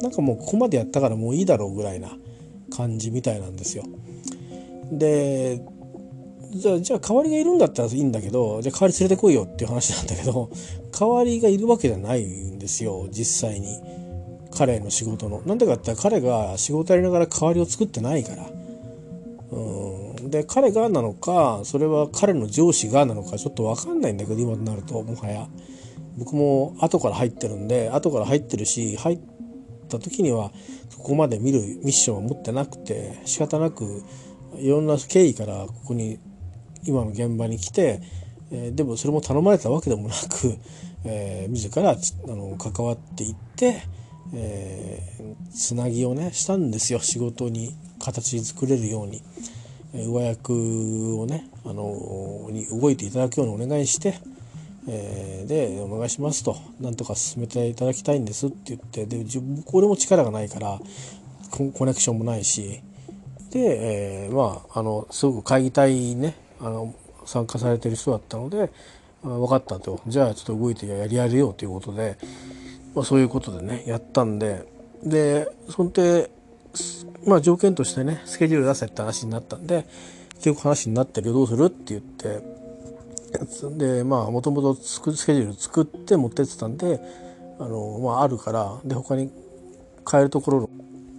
[0.00, 2.10] なんかもうここまでやったからもういいだろうぐらいな
[2.74, 3.84] 感じみたいなんですよ。
[4.92, 5.60] で
[6.50, 10.50] じゃあじゃあ代わりがいるんだったらいいんだけどじゃあ代わり連れてこいよっていう話なんだけど
[10.98, 13.66] 代わりがいるわけじゃないんですよ実際に
[14.50, 15.42] 彼の仕事の。
[15.44, 18.50] なんでかって彼が仕事やりながら代わりを作ってないから。
[19.50, 25.48] うんで彼がなのかそれは彼の上司がなのかちょっと分かんないんだけど今となるともはや。
[26.18, 29.20] 僕も後から入ってるんで後から入ってるし入っ
[29.88, 30.50] た時には
[30.96, 34.02] ここまで見るミッションを持ってなくて仕方なく
[34.56, 36.18] いろんな経緯からここに
[36.84, 38.00] 今の現場に来て、
[38.50, 40.58] えー、でもそれも頼まれたわけでもなく、
[41.04, 43.82] えー、自らあの関わっていって、
[44.34, 47.00] えー、つなぎをねしたんですよ。
[47.00, 49.22] 仕事に形作れるように、
[49.94, 54.14] 上役をね、あのに動いていただくようにお願いして、
[54.86, 56.56] えー、でお願いしますと。
[56.80, 60.78] なんとか進めていただきたいんですって言ってで自分これも力がないから
[61.50, 62.80] コネクションもないし
[63.50, 66.94] で、えー、まああのすごく会議体にねあの
[67.26, 68.70] 参加されてる人だったので
[69.22, 70.00] 分かったと。
[70.06, 72.16] じゃあちょっと動いてやりやるよということで、
[72.94, 74.64] まあ、そういうことでねやったんで
[75.02, 76.30] でそんで
[77.26, 79.86] まあ条件としてねスケジュール出せって話になったんで
[80.36, 82.42] 結局話になってるよどうするって言って
[83.76, 87.00] でまあもともとスケジュール作って持ってってたんで
[87.58, 89.30] あの、まあ、あるからで他に
[90.10, 90.70] 変えるところ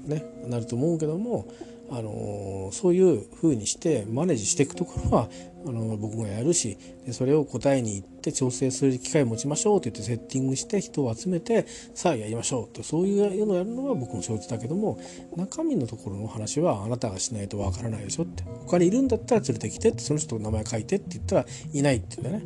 [0.05, 1.47] ねなると思うけども
[1.91, 5.29] あのそういうふうにしてマネージしていくところは
[5.65, 14.99] あの僕もやるしでそれを答えに行って調整する機会を持ちましょうって言ってセッティングして人を集めてさあやりましょうとそういうのをやるのは僕の承知だけども
[15.35, 18.43] 中身のところの話はあなたがしないとわからないでしょって。
[18.65, 22.45] 他にいるんだったら連れてきてってその人の名前書いてって言ったらいないって言うんだ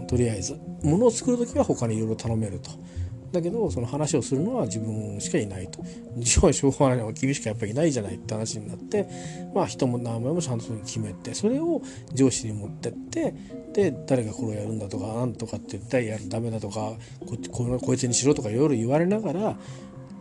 [0.00, 0.58] うん、とりあえず。
[0.82, 2.70] 物を作る時は他にいろいろ頼めると。
[3.34, 5.84] だけどその話をするのは自分しかいないと
[6.16, 9.06] じゃあしょうがないのは君しかやっぱりいないじゃないって話になって
[9.54, 11.82] まあ人も名前もちゃんと決めてそれを
[12.14, 13.34] 上司に持ってって
[13.74, 16.92] で誰がこれをやるんだとかなんとかって言ったらやるダメだとか
[17.26, 19.56] ここのこいつにしろとかいろいろ言われながら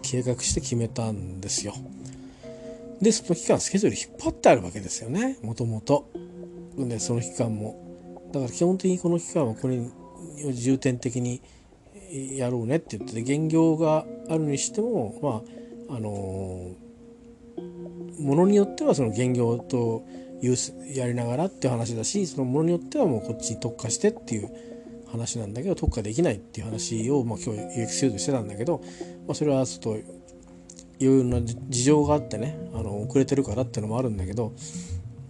[0.02, 1.74] 計画して決めたんですよ。
[3.02, 6.10] でその期間スケジュール引っ張ってあるわけですよねもともと。
[6.78, 7.82] でその期間も。
[8.32, 9.92] だから基本的にこの期間はこれに
[10.54, 11.42] 重点的に
[12.14, 16.72] やろうねって言って減業があるにしてもまああの
[18.20, 20.06] ものによってはその減業と
[20.94, 24.50] やりながらっていう話だしそのものによってはもうこっちに特化してっていう
[25.10, 28.82] 話なんだけど特化できないっていう話を、まあ、今日 UX シードしてたんだけど、
[29.28, 29.98] まあ、それはちょっと
[31.00, 34.54] いろいろな事情があってねあの遅れてるからっていうのもあるんだけど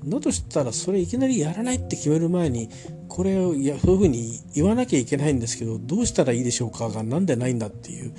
[0.06, 2.70] だとしたらそれいきなりやらないって決める前に
[3.08, 8.14] これをいやそういうふうに言わなきゃいけないんですけどどうしたらいいでしょうかがなんでないんだっていう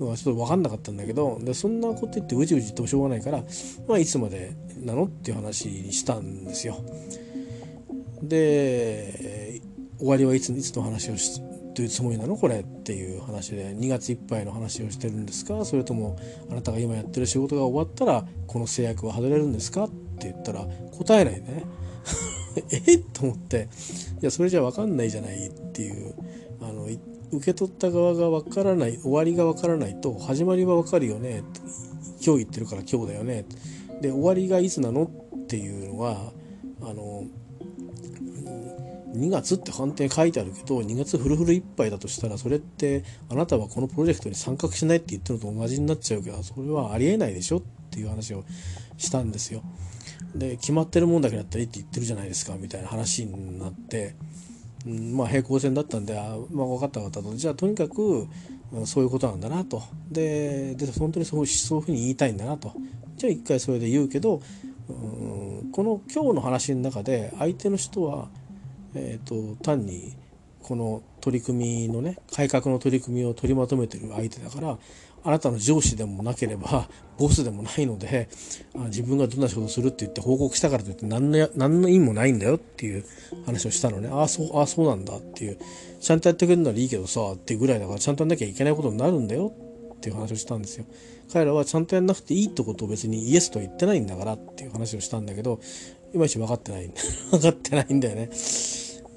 [0.00, 3.42] のはちょっと分かんなかったんだけどでそんなこと言ってうじうじ言ってもしょうがないから、
[3.88, 6.76] まあ、いつまでなのっていう話にしたんですよ。
[8.22, 9.60] で
[9.98, 11.40] 終わりはいついつの話をし
[11.74, 12.36] というつもりなの？
[12.36, 15.64] これっていう話で2月いっぱいの話をしてるんですか？
[15.64, 16.16] それとも
[16.50, 19.88] あなたが今やってる仕事が終わったらこの制約は外れるんですか？
[20.16, 21.64] って言ったら答えないね。
[22.72, 22.98] え？
[22.98, 23.68] と思って。
[24.20, 26.14] いやそれじゃ分かんないじゃないっていう。
[26.62, 26.88] あの
[27.32, 31.42] 受け取った側が分からない終わりが分からないと始まりは分かるよね。
[32.24, 33.44] 今日言ってるから今日だよね。
[34.00, 35.04] で終わりがいつなの？
[35.04, 36.32] っていうのは
[36.80, 37.24] あの
[39.14, 47.58] 2月って判定書いてあるけど2月フルフルいっぱいだとしたらそれってあなたはこのプロジェクトに参画しないって言ってるのと同じになっちゃうけどそれはありえないでしょ？
[47.58, 48.44] っていう話を
[48.98, 49.62] したんですよ。
[50.38, 54.14] で決まってるもんだけだったらいいって言ってるじゃないですかみたいな話になって、
[54.86, 57.34] うん、まあ平行線だったんであ、まあ、分かった分かったと。
[57.36, 58.26] じゃあとにかく
[58.84, 59.82] そういうことなんだなと。
[60.10, 62.72] でで本当にそうそういうふうに言いたいんだなと。
[63.16, 64.40] じゃあ一回それで言うけど
[64.88, 68.28] うんこの今日の話の中で相手の人は
[68.96, 70.16] えーと、単に
[70.62, 74.78] この取り組みのね改革の取り組みを取りまとめてる相手だから
[75.26, 78.28] あなたの上司でもなければ ボスでもないので
[78.86, 83.04] 自分がどんな仕事をするって言って報告したからといって何の何の意味もないんだよっていう
[83.44, 84.08] 話をしたのね。
[84.08, 85.58] ああそうああそうなんだっていう。
[86.00, 89.52] ちゃんとやってくれるならいいけどさっていうぐらいだからちゃんとやんなきゃいけないことになるんだよ
[89.94, 90.84] っていう話をしたんですよ。
[91.32, 95.58] 彼らはちゃんとやんなくていいってことを別にイエスと言ってないんだからっていう話をしたんだけど
[96.14, 96.90] いまいち分かってない
[97.32, 98.30] 分かってないんだよね。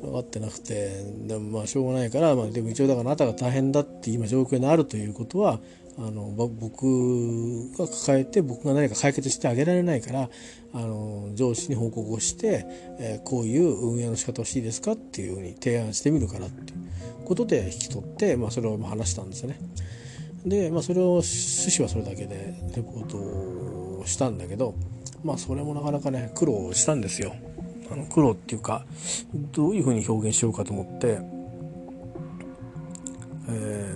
[0.02, 5.60] 分かってなくてでもまあしょうがないから、まあ、でも一応だからあなたが大変だって今状況にあるということは
[5.98, 10.30] あの僕が抱えて僕が何か解決してあげられないから
[10.74, 12.66] あの上司に報告をして、
[13.00, 19.60] えー、こういう運営の仕方をしていいですかっていうふうに提案してみるからっていうことで引き取って、まあ、それを話したんですよね。
[20.46, 24.76] で、まあ、それを趣旨はそれだけでレポートをしたんだけど
[25.24, 27.36] まあそれもなかなかね苦労したんですよ。
[27.92, 28.86] あの苦労っていうか
[29.52, 31.20] どういうふうに表現しようかと思って、
[33.50, 33.94] え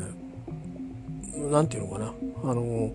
[1.37, 2.13] ー、なんていうのかな。
[2.43, 2.91] あの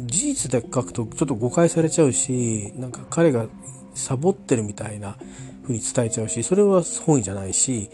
[0.00, 3.46] 事実で書くとちょっと誤解されちゃうしなんか彼が
[3.94, 5.16] サボってるみたいな
[5.62, 7.90] 風に伝えちゃうしそれは本意じゃないし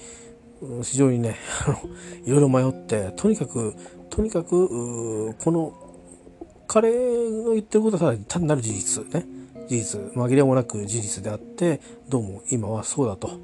[0.83, 1.37] 非常にね
[2.25, 3.75] いろいろ迷ってとにかく
[4.11, 5.73] とにかくこの
[6.67, 9.38] 彼の言ってることは単なる事実ね。
[9.69, 13.39] 事実紛れもなく事実であってどうも今はそうだと、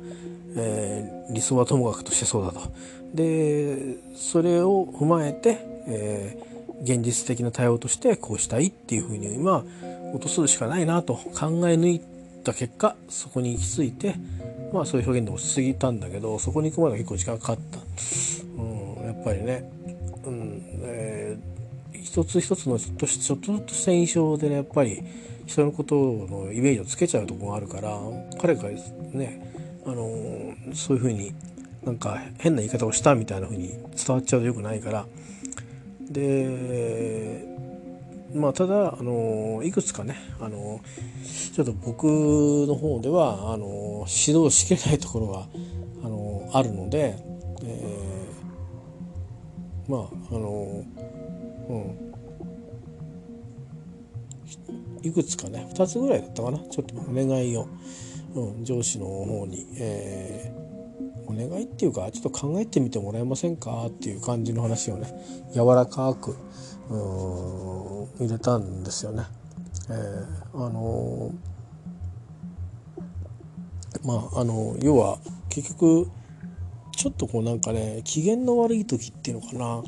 [0.56, 2.60] えー、理想はともかくとしてそうだと。
[3.14, 9.64] でそれを踏まえて、えー、現実的な対応としてこうしたいっていうふうに今
[10.12, 11.22] 落とすしかないなと考
[11.68, 12.00] え抜い
[12.42, 14.16] た結果そこに行き着いて
[14.72, 17.78] まあそういう表現で落ち着いたんだけどそこに行くまで結構時間かかった、
[18.60, 19.70] うん、やっぱりね、
[20.24, 25.02] うんえー、一つ一つのちょっとちょっとした印象でねやっぱり
[25.46, 27.98] 人のことのイメージをつけちゃうとこがあるから
[28.40, 28.68] 彼が
[29.12, 29.52] ね
[29.86, 31.34] あのそういうふうに
[31.84, 35.06] なんか変な言い方をしたみたいな風に伝わっちゃうとよくないから。
[36.10, 37.46] で
[38.34, 40.80] まあただあのいくつかねあの
[41.54, 45.46] ちょっと僕の方ではあの指導しきれないところが
[46.04, 47.16] あのあるので、
[47.62, 50.84] えー、まああの
[51.68, 52.03] うん。
[55.04, 56.58] いくつかね2つぐらいだったかな。
[56.58, 57.68] ちょっとお願いを、
[58.34, 63.86] うん、上司の方に、えー、お願いっていうかちょっと考えてみてもらえませんか？
[63.86, 65.12] っていう感じの話をね
[65.52, 66.36] 柔らかく
[66.88, 69.24] 入れたんですよね。
[69.90, 75.18] えー、あのー、まああの要は
[75.50, 76.10] 結局
[76.96, 79.82] ちょっとこうなんかね機嫌の悪い時っていうのかな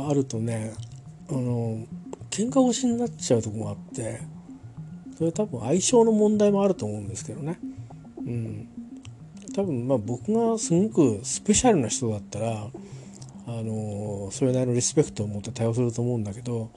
[0.00, 0.72] があるとね
[1.28, 1.84] あの
[2.34, 4.20] 喧嘩腰になっちゃうとこがあって
[5.16, 7.60] それ多分相性の問題もあると思うんですけどね。
[8.18, 8.68] うん。
[9.54, 12.66] 多分まあ僕がすごくスペシャルな人だったら
[13.46, 16.72] あのそれなりのリスペクトを持って対応すると思うんだけど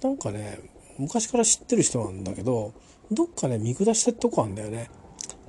[0.00, 0.60] なんかね
[0.96, 2.72] 昔から知ってる人なんだけど
[3.10, 4.90] どっかね見下してるとこあんだよね。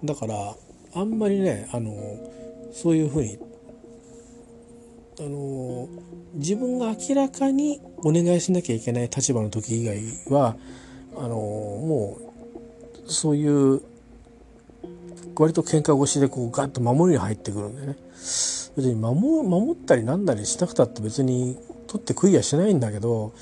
[0.04, 0.56] だから
[0.96, 1.94] あんまりねあの
[2.74, 3.38] そういうふうに
[5.20, 5.90] あの
[6.36, 10.56] 自分が明らかにお願いしなきゃいけない立場の時以外は
[11.18, 12.18] あのも
[13.06, 13.82] うそういう
[15.36, 17.98] 割と喧嘩腰でこうガッと守りに入ってくるんでね
[18.76, 21.58] 別に守守ったりなんだりしなくたって別に
[21.88, 23.34] 取って食いやしないんだけど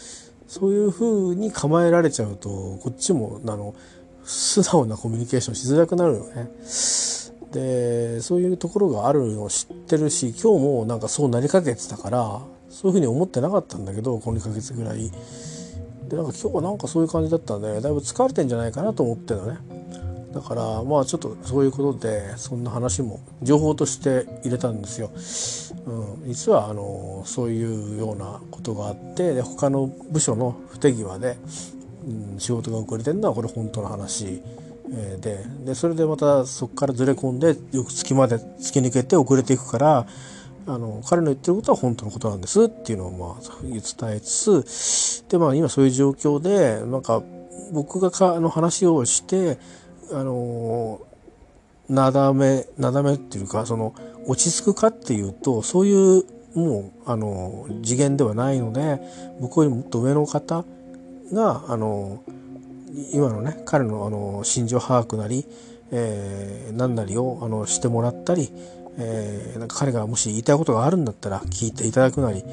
[0.47, 3.75] そういうふうに構えられちゃうとこっちもあの
[4.23, 6.49] 素直なコミュニケーションしづらくなるよね。
[7.51, 15.11] でそういうところがあるのを知ってるし今日もなんかそうなりかけてたからそういうふうに思ってなかったんだけどこの2ヶ月ぐらい。
[16.07, 19.57] でなんか今日はなんかそういう感じだったんでだいぶ疲れてんじゃないかなと思ってのね。
[20.33, 25.11] だからまあちょっとそういうことでそんな話も情報として入れたんですよ。
[25.85, 31.37] うん、実はあのそういうようなことがあってで他の部署の不手際で、
[32.05, 34.41] うん、仕事が遅れてるのはこれ本当の話。
[34.89, 40.07] ででそれでまたそこからずれ込んでよく月まで突き抜けて遅れていくから
[40.65, 43.81] あの彼の言ってることは本当のことなんですっていうのをまあ伝
[44.15, 47.23] えつつでまあ今そういう状況でなんか
[47.71, 49.57] 僕がかの話をして
[50.11, 51.01] あの
[51.89, 53.93] なだめなだめっていうかその
[54.25, 56.23] 落ち着くかっていうとそういう
[56.53, 58.99] もうあの次元ではないので
[59.39, 60.65] 向こうよりもっと上の方
[61.31, 62.23] があの
[63.13, 65.45] 今のね彼のあの心情把握なり、
[65.91, 68.49] えー、何なりをあのしてもらったり、
[68.97, 72.43] えー、なんか彼がもし言いたいことがあるんだったら聞いていただくなり、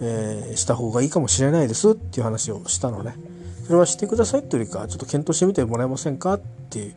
[0.00, 3.16] えー、した方がいいかもしれないですっていう話をしたのね。
[3.64, 6.40] それはしてくださいというよりかちょっと検討してみてもらえませんかっ
[6.70, 6.94] ていう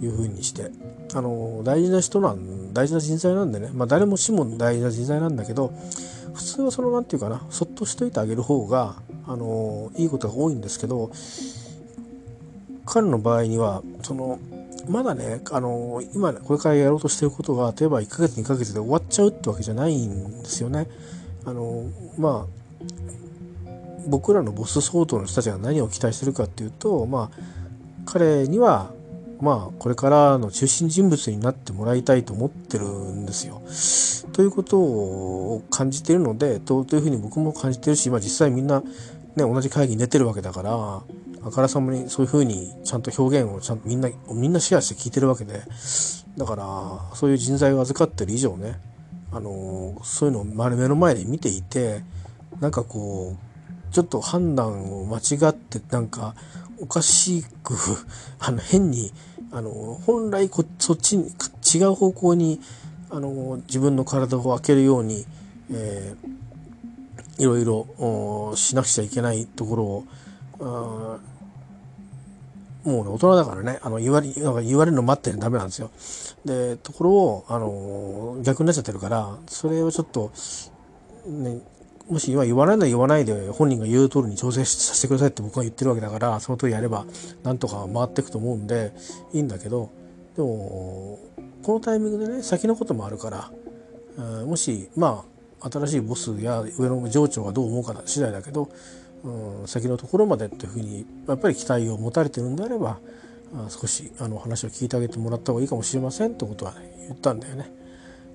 [0.00, 0.70] いうふうにして
[1.14, 5.72] あの大事な人なん大事な人材なんでね、まあ、誰も死も大事な人材なんだけど
[6.34, 8.96] 普通はその何て言うかなそっとしといてあげる方が
[9.26, 11.10] あのいいことが多いんですけど
[12.86, 14.38] 彼の場合にはその
[14.88, 20.88] まだねあの今これからやろうとしてることが例えば1ヶ月2ヶ月で終わっちゃうってわけじゃないんですよね。
[21.44, 21.84] あの
[22.18, 22.66] まあ
[24.06, 27.38] 僕らのボス相当の人たちが何を期待してるかっていうとまあ
[28.04, 28.92] 彼には
[29.40, 33.62] まあこれからの中心人物になってもらいたいと思ってるんですよ。
[34.32, 38.82] ということを感じているのでというふうに僕も感じてるし、まあ、実際みんな、
[39.36, 41.02] ね、同じ会議に出てるわけだから
[41.42, 45.60] あからさまにそういうふうにちゃんと表現をちゃんとみんなみんなシェアして聞いてるわけで
[46.36, 48.80] だからそういう人材を預かってる以上ね
[49.30, 52.02] あのそういうのを目の前で見ていて
[52.60, 56.34] なんかこうちょっと判断を間違ってなんか
[56.80, 57.74] おかしく
[58.40, 59.12] あの変に
[59.52, 61.32] あの本来こそっちに
[61.74, 62.60] 違う方向に
[63.10, 65.24] あの自分の体を開けるように、
[65.70, 66.45] えー、
[67.38, 71.20] いろいろしなくちゃいけないところを
[72.86, 75.90] もうね、大人だからね、あの、言われ、なんか言われるの待ってるのダメなんですよ。
[76.44, 80.30] で、ところを、あの、逆になっちゃってるから、それをちょっと、
[81.26, 81.60] ね、
[82.08, 87.04] もし今言わないなら言わないで本人が言う通りに調整させてくださいって僕が言ってるわけだからその通りやれば
[87.42, 88.92] なんとか回っていくと思うんで
[89.32, 89.90] いいんだけど
[90.36, 91.18] でも
[91.64, 93.50] このタイミングでね先のこともあるか
[94.16, 95.35] らもしまあ
[95.70, 98.70] 新しいボスや上の上長がどう思うか次第だけど、
[99.24, 102.98] うん、先のところまでっていうふうにやっぱり期待を持たれてるんであれば
[103.68, 107.72] 少しあの話を聞いてあげてもらった方がいいかもしれませんってことは、ね、言ったんだよね。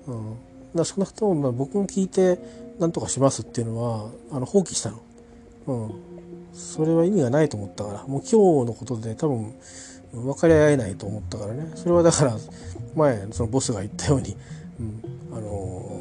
[0.06, 0.36] うん、
[0.74, 2.38] だ少なくとも僕も聞いて
[2.78, 5.02] 何とかしますっていうのはあの放棄したの。
[5.66, 6.12] うん。
[6.52, 9.54] それは意味がないと思ったからもう今日のことで多分
[10.12, 12.36] 分かり合えないと思ったからねそれはだから
[12.94, 14.36] 前そのボスが言ったように、
[14.78, 15.02] うん、
[15.32, 15.91] あの、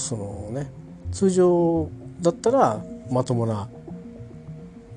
[0.00, 0.70] そのね
[1.12, 1.88] 通常
[2.20, 3.68] だったらまともな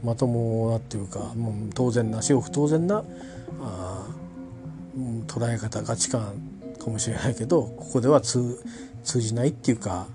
[0.04, 3.04] まともなっていうかもう当然な至極当然な
[3.62, 4.06] あ、
[5.28, 6.34] 捉え方価値観
[6.80, 8.64] かもしれないけどここでは通
[9.04, 10.08] 通じないっていうか、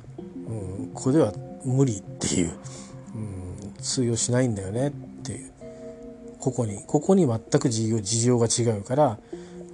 [0.48, 1.32] うん、ここでは
[1.65, 2.52] 無理っていう、
[3.15, 4.90] うん、通用しないんだよねっ
[5.23, 5.52] ていう。
[6.40, 9.19] ここにここに全く事情事情が違うから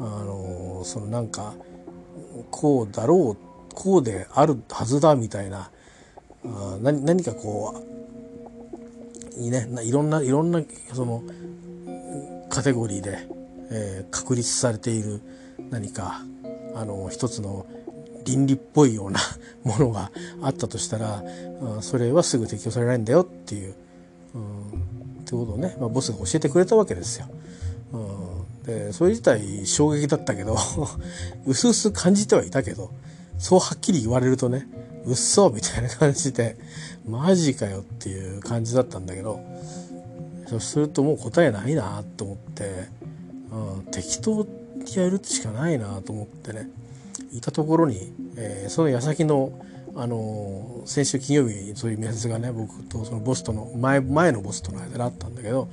[0.00, 1.52] あのそのなんか
[2.50, 5.70] こうだろうってこうであるはずだみたいな
[6.44, 7.74] あ何何かこ
[9.36, 11.22] ういいねいろんないろんなその
[12.48, 13.26] カテゴリーで、
[13.70, 15.20] えー、確立されている
[15.70, 16.22] 何か
[16.74, 17.66] あの一つの
[18.24, 19.20] 倫理っぽいような
[19.64, 20.10] ものが
[20.42, 21.22] あったとしたら、
[21.60, 23.74] うん、それはすぐ適用されないんだよっていう、
[24.34, 27.26] うん、ってことをね、まあ、ボスが教えてくれたわけですよ。
[27.92, 27.96] う
[28.62, 30.56] ん、でそれ自体衝撃だったけど
[31.46, 32.90] うすうす感じてはいたけど
[33.38, 34.66] そうはっきり言われるとね
[35.04, 36.56] うっそみたいな感じで
[37.06, 39.40] マジかよっていう感じだったんだけど
[40.46, 42.88] そうするともう答えないなと思って、
[43.50, 46.68] うん、適当にやるしかないなと思ってね
[47.32, 49.52] いたところに、えー、その矢先の
[49.96, 55.68] あの先週金曜日にそういう面接がね僕とそのボスとの前前のボスとの間であったんだけど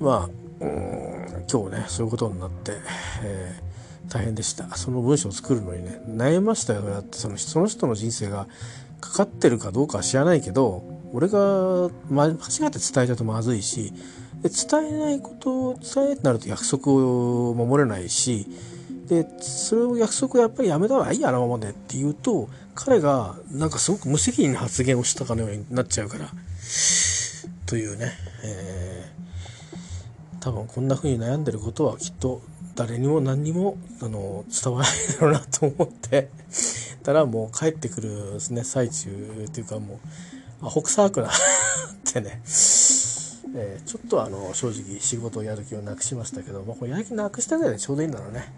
[0.00, 0.30] まあ
[0.60, 2.72] 今日ねそういうことになって、
[3.22, 3.71] えー、
[4.08, 4.76] 大変でした。
[4.76, 8.46] その文章を作るのにね悩みましたよだってそのその人の人生が
[9.00, 13.92] かかってるかどうかは知らないけど俺が間違って伝えちゃうとまずいし
[14.42, 18.46] で伝えないことを伝えってなると約束を守れないし
[19.08, 26.30] でそれを約束をやっぱりやめた方がいいやあのままでって言うと彼がなんかすごく無責任な発言をしたかのようになっちゃうから
[27.66, 28.12] というね、
[28.44, 32.40] えー、多分こんな風に悩んでることはきっと
[32.74, 36.30] 誰にも何にもあの伝わらないだろうなと思って
[37.02, 40.00] たらもう帰ってくるですね最中っていうかも
[40.62, 41.30] うアホ臭くなっ
[42.12, 42.40] てね
[43.54, 48.50] えー、ちょっとあの正直仕事をやる気をなくしましたけど、まあ、これやる気なくしたぐらいでちょうどいいんだろうね。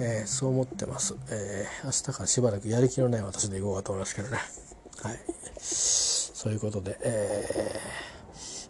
[0.00, 1.14] えー、そう思ってます。
[1.30, 4.38] えー、明日からしばらくやる気のない私でいこうかと思いますけどね。
[5.02, 5.20] はい。
[5.60, 7.80] そういうことで、え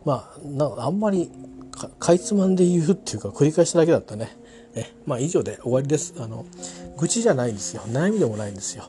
[0.04, 1.30] ー、まあ、なあんまり
[1.86, 4.36] かかいつまんで言うっていうか繰り返しただけだったね。
[4.77, 6.15] えまあ以上で終わりです。
[6.19, 6.44] あの、
[6.98, 7.82] 愚痴じゃないんですよ。
[7.82, 8.85] 悩みでもないんですよ。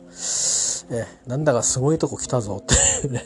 [0.91, 3.23] えなんだかすごいとこ来たぞってね。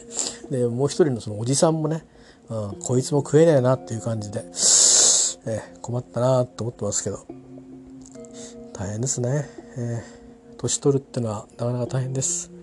[0.50, 2.06] で、もう一人のそのおじさんもね、
[2.50, 4.44] うん、こいつも食えねえなっていう感じで、
[5.46, 7.26] え困ったなと思ってますけど。
[8.74, 9.46] 大変ですね。
[9.78, 12.59] えー、年取るってのはなかなか大変です。